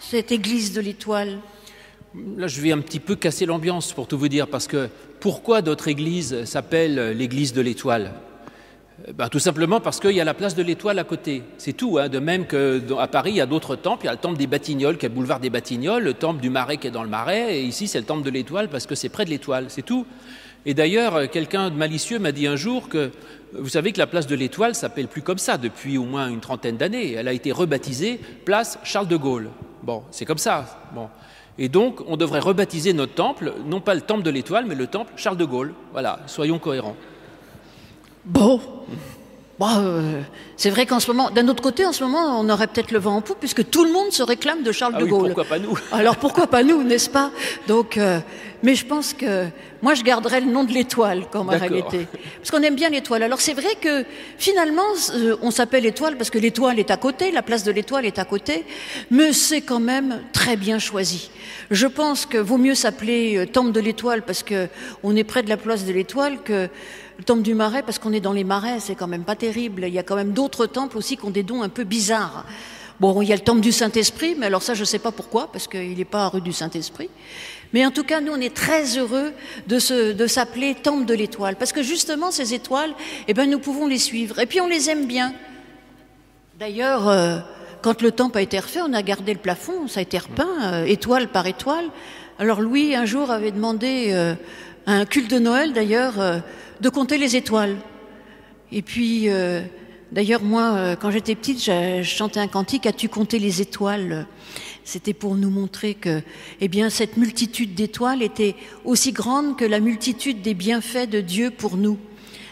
cette 0.00 0.32
église 0.32 0.72
de 0.72 0.80
l'étoile? 0.80 1.38
Là, 2.14 2.46
je 2.46 2.60
vais 2.60 2.72
un 2.72 2.80
petit 2.80 3.00
peu 3.00 3.16
casser 3.16 3.44
l'ambiance 3.46 3.92
pour 3.92 4.06
tout 4.06 4.18
vous 4.18 4.28
dire, 4.28 4.48
parce 4.48 4.66
que 4.66 4.88
pourquoi 5.20 5.60
notre 5.60 5.88
église 5.88 6.44
s'appelle 6.44 7.16
l'église 7.16 7.52
de 7.52 7.60
l'étoile? 7.60 8.12
Ben, 9.14 9.28
Tout 9.28 9.38
simplement 9.38 9.80
parce 9.80 10.00
qu'il 10.00 10.12
y 10.12 10.20
a 10.20 10.24
la 10.24 10.34
place 10.34 10.54
de 10.54 10.62
l'étoile 10.62 10.98
à 10.98 11.04
côté. 11.04 11.42
C'est 11.58 11.74
tout. 11.74 11.98
Hein. 11.98 12.08
De 12.08 12.18
même 12.18 12.46
qu'à 12.46 13.06
Paris, 13.06 13.32
il 13.32 13.36
y 13.36 13.40
a 13.40 13.46
d'autres 13.46 13.76
temples. 13.76 14.04
Il 14.04 14.06
y 14.06 14.08
a 14.08 14.12
le 14.12 14.18
temple 14.18 14.38
des 14.38 14.46
Batignolles, 14.46 14.96
qui 14.96 15.06
est 15.06 15.08
le 15.08 15.14
boulevard 15.14 15.38
des 15.38 15.50
Batignolles, 15.50 16.02
le 16.02 16.14
temple 16.14 16.40
du 16.40 16.50
Marais, 16.50 16.78
qui 16.78 16.88
est 16.88 16.90
dans 16.90 17.04
le 17.04 17.10
Marais, 17.10 17.58
et 17.58 17.62
ici, 17.62 17.86
c'est 17.86 18.00
le 18.00 18.06
temple 18.06 18.24
de 18.24 18.30
l'étoile 18.30 18.68
parce 18.68 18.86
que 18.86 18.94
c'est 18.94 19.08
près 19.08 19.24
de 19.24 19.30
l'étoile. 19.30 19.66
C'est 19.68 19.82
tout. 19.82 20.06
Et 20.66 20.74
d'ailleurs, 20.74 21.30
quelqu'un 21.30 21.70
de 21.70 21.76
malicieux 21.76 22.18
m'a 22.18 22.32
dit 22.32 22.46
un 22.46 22.56
jour 22.56 22.88
que 22.88 23.10
vous 23.52 23.68
savez 23.68 23.92
que 23.92 23.98
la 23.98 24.06
place 24.06 24.26
de 24.26 24.34
l'Étoile 24.34 24.74
s'appelle 24.74 25.08
plus 25.08 25.22
comme 25.22 25.38
ça 25.38 25.56
depuis 25.56 25.96
au 25.96 26.04
moins 26.04 26.28
une 26.28 26.40
trentaine 26.40 26.76
d'années. 26.76 27.12
Elle 27.12 27.28
a 27.28 27.32
été 27.32 27.52
rebaptisée 27.52 28.20
place 28.44 28.78
Charles 28.82 29.08
de 29.08 29.16
Gaulle. 29.16 29.48
Bon, 29.82 30.02
c'est 30.10 30.24
comme 30.24 30.38
ça. 30.38 30.82
Bon. 30.94 31.08
Et 31.58 31.68
donc, 31.68 32.00
on 32.06 32.16
devrait 32.16 32.38
rebaptiser 32.38 32.92
notre 32.92 33.14
temple, 33.14 33.52
non 33.66 33.80
pas 33.80 33.94
le 33.94 34.00
temple 34.00 34.22
de 34.22 34.30
l'étoile, 34.30 34.64
mais 34.66 34.76
le 34.76 34.86
temple 34.86 35.12
Charles 35.16 35.36
de 35.36 35.44
Gaulle. 35.44 35.74
Voilà, 35.92 36.20
soyons 36.26 36.58
cohérents. 36.58 36.96
Bon. 38.24 38.60
Bah, 39.58 39.78
euh, 39.80 40.20
c'est 40.56 40.70
vrai 40.70 40.86
qu'en 40.86 41.00
ce 41.00 41.08
moment, 41.08 41.30
d'un 41.30 41.48
autre 41.48 41.62
côté, 41.62 41.84
en 41.84 41.92
ce 41.92 42.04
moment, 42.04 42.40
on 42.40 42.48
aurait 42.48 42.68
peut-être 42.68 42.92
le 42.92 43.00
vent 43.00 43.16
en 43.16 43.20
poupe, 43.22 43.38
puisque 43.40 43.68
tout 43.68 43.84
le 43.84 43.90
monde 43.90 44.12
se 44.12 44.22
réclame 44.22 44.62
de 44.62 44.70
Charles 44.70 44.94
ah 44.96 45.00
de 45.00 45.06
Gaulle. 45.06 45.34
pourquoi 45.34 45.44
pas 45.44 45.58
nous 45.58 45.76
Alors 45.92 46.16
pourquoi 46.16 46.46
pas 46.46 46.62
nous, 46.62 46.84
n'est-ce 46.84 47.10
pas? 47.10 47.32
Donc, 47.66 47.96
euh, 47.96 48.20
mais 48.62 48.76
je 48.76 48.86
pense 48.86 49.12
que 49.12 49.46
moi, 49.82 49.94
je 49.94 50.04
garderais 50.04 50.40
le 50.40 50.50
nom 50.50 50.62
de 50.62 50.72
l'étoile 50.72 51.26
comme 51.30 51.48
réalité, 51.48 52.06
parce 52.36 52.52
qu'on 52.52 52.62
aime 52.62 52.76
bien 52.76 52.88
l'étoile. 52.88 53.24
Alors 53.24 53.40
c'est 53.40 53.52
vrai 53.52 53.74
que 53.80 54.04
finalement, 54.36 54.82
euh, 55.14 55.36
on 55.42 55.50
s'appelle 55.50 55.86
étoile 55.86 56.16
parce 56.16 56.30
que 56.30 56.38
l'étoile 56.38 56.78
est 56.78 56.92
à 56.92 56.96
côté, 56.96 57.32
la 57.32 57.42
place 57.42 57.64
de 57.64 57.72
l'étoile 57.72 58.06
est 58.06 58.20
à 58.20 58.24
côté, 58.24 58.64
mais 59.10 59.32
c'est 59.32 59.62
quand 59.62 59.80
même 59.80 60.20
très 60.32 60.56
bien 60.56 60.78
choisi. 60.78 61.30
Je 61.72 61.86
pense 61.86 62.26
que 62.26 62.38
vaut 62.38 62.58
mieux 62.58 62.76
s'appeler 62.76 63.44
temple 63.52 63.72
de 63.72 63.80
l'étoile 63.80 64.22
parce 64.22 64.44
que 64.44 64.68
on 65.02 65.16
est 65.16 65.24
près 65.24 65.42
de 65.42 65.48
la 65.48 65.56
place 65.56 65.84
de 65.84 65.92
l'étoile 65.92 66.42
que 66.44 66.68
le 67.18 67.24
temple 67.24 67.42
du 67.42 67.54
Marais, 67.54 67.82
parce 67.82 67.98
qu'on 67.98 68.12
est 68.12 68.20
dans 68.20 68.32
les 68.32 68.44
marais, 68.44 68.78
c'est 68.78 68.94
quand 68.94 69.08
même 69.08 69.24
pas 69.24 69.34
terrible. 69.34 69.84
Il 69.86 69.92
y 69.92 69.98
a 69.98 70.04
quand 70.04 70.14
même 70.14 70.32
d'autres 70.32 70.66
temples 70.66 70.96
aussi 70.96 71.16
qui 71.16 71.24
ont 71.24 71.30
des 71.30 71.42
dons 71.42 71.62
un 71.62 71.68
peu 71.68 71.82
bizarres. 71.82 72.46
Bon, 73.00 73.20
il 73.22 73.28
y 73.28 73.32
a 73.32 73.36
le 73.36 73.42
temple 73.42 73.60
du 73.60 73.72
Saint-Esprit, 73.72 74.36
mais 74.38 74.46
alors 74.46 74.62
ça, 74.62 74.74
je 74.74 74.80
ne 74.80 74.84
sais 74.84 75.00
pas 75.00 75.10
pourquoi, 75.10 75.50
parce 75.50 75.66
qu'il 75.66 75.96
n'est 75.96 76.04
pas 76.04 76.28
rue 76.28 76.40
du 76.40 76.52
Saint-Esprit. 76.52 77.10
Mais 77.72 77.84
en 77.84 77.90
tout 77.90 78.04
cas, 78.04 78.20
nous, 78.20 78.32
on 78.32 78.40
est 78.40 78.54
très 78.54 78.98
heureux 78.98 79.32
de, 79.66 80.12
de 80.12 80.26
s'appeler 80.26 80.76
temple 80.76 81.04
de 81.06 81.14
l'étoile, 81.14 81.56
parce 81.56 81.72
que 81.72 81.82
justement, 81.82 82.30
ces 82.30 82.54
étoiles, 82.54 82.94
eh 83.26 83.34
ben, 83.34 83.50
nous 83.50 83.58
pouvons 83.58 83.88
les 83.88 83.98
suivre. 83.98 84.38
Et 84.38 84.46
puis, 84.46 84.60
on 84.60 84.68
les 84.68 84.88
aime 84.88 85.06
bien. 85.06 85.34
D'ailleurs, 86.58 87.08
euh, 87.08 87.38
quand 87.82 88.00
le 88.02 88.12
temple 88.12 88.38
a 88.38 88.42
été 88.42 88.58
refait, 88.58 88.80
on 88.80 88.92
a 88.92 89.02
gardé 89.02 89.32
le 89.32 89.38
plafond, 89.40 89.86
ça 89.86 90.00
a 90.00 90.02
été 90.02 90.18
repeint, 90.18 90.72
euh, 90.72 90.84
étoile 90.84 91.28
par 91.28 91.46
étoile. 91.46 91.86
Alors 92.40 92.60
Louis, 92.60 92.94
un 92.94 93.04
jour, 93.04 93.30
avait 93.32 93.50
demandé 93.50 94.10
euh, 94.10 94.34
un 94.88 95.04
culte 95.04 95.30
de 95.30 95.38
Noël, 95.38 95.74
d'ailleurs, 95.74 96.14
de 96.80 96.88
compter 96.88 97.18
les 97.18 97.36
étoiles. 97.36 97.76
Et 98.72 98.80
puis, 98.80 99.28
d'ailleurs, 100.12 100.42
moi, 100.42 100.96
quand 100.96 101.10
j'étais 101.10 101.34
petite, 101.34 101.62
je 101.62 102.02
chantais 102.02 102.40
un 102.40 102.48
cantique, 102.48 102.86
As-tu 102.86 103.10
compté 103.10 103.38
les 103.38 103.60
étoiles? 103.60 104.26
C'était 104.84 105.12
pour 105.12 105.34
nous 105.34 105.50
montrer 105.50 105.92
que, 105.92 106.22
eh 106.62 106.68
bien, 106.68 106.88
cette 106.88 107.18
multitude 107.18 107.74
d'étoiles 107.74 108.22
était 108.22 108.54
aussi 108.86 109.12
grande 109.12 109.58
que 109.58 109.66
la 109.66 109.80
multitude 109.80 110.40
des 110.40 110.54
bienfaits 110.54 111.10
de 111.10 111.20
Dieu 111.20 111.50
pour 111.50 111.76
nous. 111.76 111.98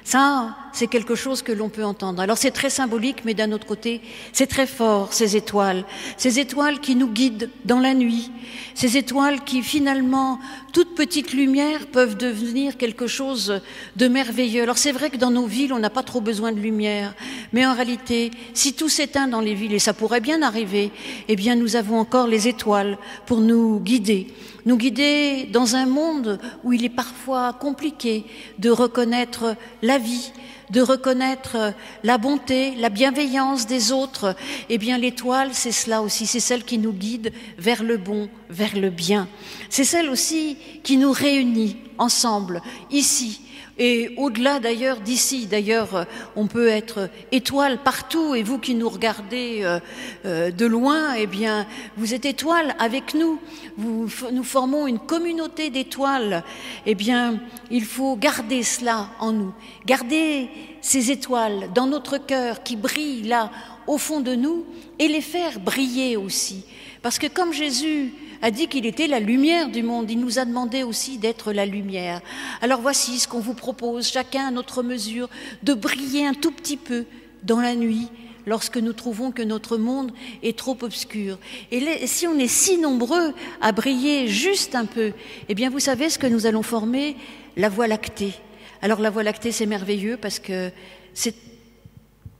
Ça, 0.04 0.54
c'est 0.76 0.86
quelque 0.88 1.14
chose 1.14 1.40
que 1.40 1.52
l'on 1.52 1.70
peut 1.70 1.84
entendre. 1.84 2.20
Alors 2.20 2.36
c'est 2.36 2.50
très 2.50 2.68
symbolique, 2.68 3.24
mais 3.24 3.32
d'un 3.32 3.50
autre 3.52 3.66
côté, 3.66 4.02
c'est 4.32 4.46
très 4.46 4.66
fort, 4.66 5.12
ces 5.12 5.34
étoiles. 5.36 5.84
Ces 6.18 6.38
étoiles 6.38 6.80
qui 6.80 6.96
nous 6.96 7.08
guident 7.08 7.50
dans 7.64 7.80
la 7.80 7.94
nuit. 7.94 8.30
Ces 8.74 8.98
étoiles 8.98 9.42
qui, 9.42 9.62
finalement, 9.62 10.38
toutes 10.74 10.94
petites 10.94 11.32
lumières 11.32 11.86
peuvent 11.86 12.16
devenir 12.16 12.76
quelque 12.76 13.06
chose 13.06 13.62
de 13.96 14.08
merveilleux. 14.08 14.62
Alors 14.62 14.76
c'est 14.76 14.92
vrai 14.92 15.08
que 15.08 15.16
dans 15.16 15.30
nos 15.30 15.46
villes, 15.46 15.72
on 15.72 15.78
n'a 15.78 15.90
pas 15.90 16.02
trop 16.02 16.20
besoin 16.20 16.52
de 16.52 16.60
lumière. 16.60 17.14
Mais 17.54 17.64
en 17.64 17.74
réalité, 17.74 18.30
si 18.52 18.74
tout 18.74 18.90
s'éteint 18.90 19.28
dans 19.28 19.40
les 19.40 19.54
villes, 19.54 19.72
et 19.72 19.78
ça 19.78 19.94
pourrait 19.94 20.20
bien 20.20 20.42
arriver, 20.42 20.90
eh 21.28 21.36
bien, 21.36 21.56
nous 21.56 21.76
avons 21.76 21.98
encore 21.98 22.26
les 22.26 22.48
étoiles 22.48 22.98
pour 23.24 23.40
nous 23.40 23.80
guider 23.80 24.26
nous 24.66 24.76
guider 24.76 25.48
dans 25.50 25.76
un 25.76 25.86
monde 25.86 26.40
où 26.64 26.72
il 26.72 26.84
est 26.84 26.90
parfois 26.90 27.52
compliqué 27.52 28.24
de 28.58 28.68
reconnaître 28.68 29.54
la 29.80 29.96
vie, 29.96 30.32
de 30.70 30.80
reconnaître 30.80 31.72
la 32.02 32.18
bonté, 32.18 32.74
la 32.76 32.88
bienveillance 32.88 33.66
des 33.66 33.92
autres, 33.92 34.34
eh 34.68 34.78
bien 34.78 34.98
l'étoile, 34.98 35.50
c'est 35.52 35.72
cela 35.72 36.02
aussi, 36.02 36.26
c'est 36.26 36.40
celle 36.40 36.64
qui 36.64 36.78
nous 36.78 36.92
guide 36.92 37.32
vers 37.58 37.82
le 37.82 37.96
bon, 37.96 38.28
vers 38.50 38.76
le 38.76 38.90
bien. 38.90 39.28
C'est 39.70 39.84
celle 39.84 40.10
aussi 40.10 40.56
qui 40.82 40.96
nous 40.96 41.12
réunit 41.12 41.76
ensemble, 41.98 42.62
ici, 42.90 43.40
et 43.78 44.14
au-delà 44.16 44.58
d'ailleurs 44.58 45.00
d'ici, 45.00 45.46
d'ailleurs, 45.46 45.94
euh, 45.94 46.04
on 46.34 46.46
peut 46.46 46.68
être 46.68 47.10
étoile 47.30 47.78
partout. 47.82 48.34
Et 48.34 48.42
vous 48.42 48.58
qui 48.58 48.74
nous 48.74 48.88
regardez 48.88 49.60
euh, 49.62 49.80
euh, 50.24 50.50
de 50.50 50.64
loin, 50.64 51.14
eh 51.14 51.26
bien, 51.26 51.66
vous 51.96 52.14
êtes 52.14 52.24
étoile 52.24 52.74
avec 52.78 53.14
nous. 53.14 53.38
Nous 53.76 54.08
formons 54.08 54.86
une 54.86 54.98
communauté 54.98 55.68
d'étoiles. 55.68 56.42
Eh 56.86 56.94
bien, 56.94 57.38
il 57.70 57.84
faut 57.84 58.16
garder 58.16 58.62
cela 58.62 59.10
en 59.20 59.32
nous, 59.32 59.52
garder 59.84 60.48
ces 60.86 61.10
étoiles 61.10 61.68
dans 61.74 61.88
notre 61.88 62.16
cœur 62.16 62.62
qui 62.62 62.76
brillent 62.76 63.24
là 63.24 63.50
au 63.88 63.98
fond 63.98 64.20
de 64.20 64.36
nous 64.36 64.64
et 65.00 65.08
les 65.08 65.20
faire 65.20 65.58
briller 65.58 66.16
aussi. 66.16 66.64
Parce 67.02 67.18
que 67.18 67.26
comme 67.26 67.52
Jésus 67.52 68.12
a 68.40 68.52
dit 68.52 68.68
qu'il 68.68 68.86
était 68.86 69.08
la 69.08 69.18
lumière 69.18 69.68
du 69.68 69.82
monde. 69.82 70.08
Il 70.10 70.20
nous 70.20 70.38
a 70.38 70.44
demandé 70.44 70.84
aussi 70.84 71.18
d'être 71.18 71.52
la 71.52 71.66
lumière. 71.66 72.20
Alors 72.62 72.80
voici 72.80 73.18
ce 73.18 73.26
qu'on 73.26 73.40
vous 73.40 73.54
propose, 73.54 74.06
chacun 74.06 74.46
à 74.46 74.50
notre 74.52 74.84
mesure, 74.84 75.28
de 75.64 75.74
briller 75.74 76.26
un 76.26 76.34
tout 76.34 76.52
petit 76.52 76.76
peu 76.76 77.04
dans 77.42 77.60
la 77.60 77.74
nuit 77.74 78.08
lorsque 78.46 78.76
nous 78.76 78.92
trouvons 78.92 79.32
que 79.32 79.42
notre 79.42 79.78
monde 79.78 80.12
est 80.44 80.56
trop 80.56 80.76
obscur. 80.82 81.38
Et 81.72 82.06
si 82.06 82.28
on 82.28 82.38
est 82.38 82.46
si 82.46 82.78
nombreux 82.78 83.34
à 83.60 83.72
briller 83.72 84.28
juste 84.28 84.76
un 84.76 84.84
peu, 84.84 85.12
eh 85.48 85.54
bien 85.54 85.68
vous 85.68 85.80
savez 85.80 86.10
ce 86.10 86.18
que 86.18 86.28
nous 86.28 86.46
allons 86.46 86.62
former? 86.62 87.16
La 87.56 87.68
Voie 87.68 87.88
lactée. 87.88 88.34
Alors 88.82 89.00
la 89.00 89.10
Voie 89.10 89.22
lactée, 89.22 89.52
c'est 89.52 89.66
merveilleux 89.66 90.16
parce 90.16 90.38
que 90.38 90.70
c'est 91.14 91.34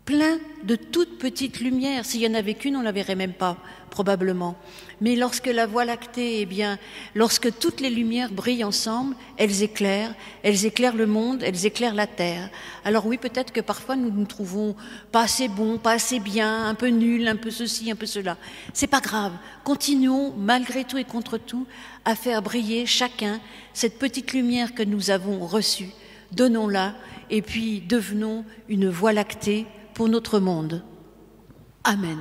plein 0.06 0.38
de 0.62 0.76
toutes 0.76 1.18
petites 1.18 1.60
lumières. 1.60 2.04
S'il 2.04 2.22
y 2.22 2.28
en 2.28 2.34
avait 2.34 2.54
qu'une, 2.54 2.76
on 2.76 2.82
la 2.82 2.92
verrait 2.92 3.16
même 3.16 3.32
pas, 3.32 3.56
probablement. 3.90 4.56
Mais 5.00 5.16
lorsque 5.16 5.48
la 5.48 5.66
Voie 5.66 5.84
lactée, 5.84 6.40
eh 6.40 6.46
bien, 6.46 6.78
lorsque 7.14 7.58
toutes 7.58 7.80
les 7.80 7.90
lumières 7.90 8.30
brillent 8.30 8.62
ensemble, 8.62 9.16
elles 9.36 9.64
éclairent, 9.64 10.14
elles 10.44 10.64
éclairent 10.64 10.94
le 10.94 11.06
monde, 11.06 11.42
elles 11.42 11.66
éclairent 11.66 11.94
la 11.94 12.06
terre. 12.06 12.50
Alors 12.84 13.06
oui, 13.06 13.18
peut-être 13.18 13.52
que 13.52 13.60
parfois 13.60 13.96
nous 13.96 14.10
nous 14.10 14.26
trouvons 14.26 14.76
pas 15.10 15.22
assez 15.22 15.48
bons, 15.48 15.76
pas 15.76 15.92
assez 15.92 16.20
bien, 16.20 16.66
un 16.68 16.74
peu 16.74 16.88
nuls, 16.88 17.26
un 17.26 17.36
peu 17.36 17.50
ceci, 17.50 17.90
un 17.90 17.96
peu 17.96 18.06
cela. 18.06 18.38
C'est 18.72 18.86
pas 18.86 19.00
grave. 19.00 19.32
Continuons, 19.64 20.32
malgré 20.38 20.84
tout 20.84 20.98
et 20.98 21.04
contre 21.04 21.36
tout, 21.36 21.66
à 22.04 22.14
faire 22.14 22.42
briller 22.42 22.86
chacun 22.86 23.40
cette 23.74 23.98
petite 23.98 24.32
lumière 24.32 24.72
que 24.72 24.84
nous 24.84 25.10
avons 25.10 25.44
reçue. 25.46 25.90
Donnons-la 26.32 26.94
et 27.30 27.42
puis 27.42 27.80
devenons 27.80 28.44
une 28.68 28.88
Voie 28.88 29.12
lactée 29.12 29.66
pour 29.94 30.08
notre 30.08 30.38
monde. 30.38 30.82
Amen. 31.84 32.18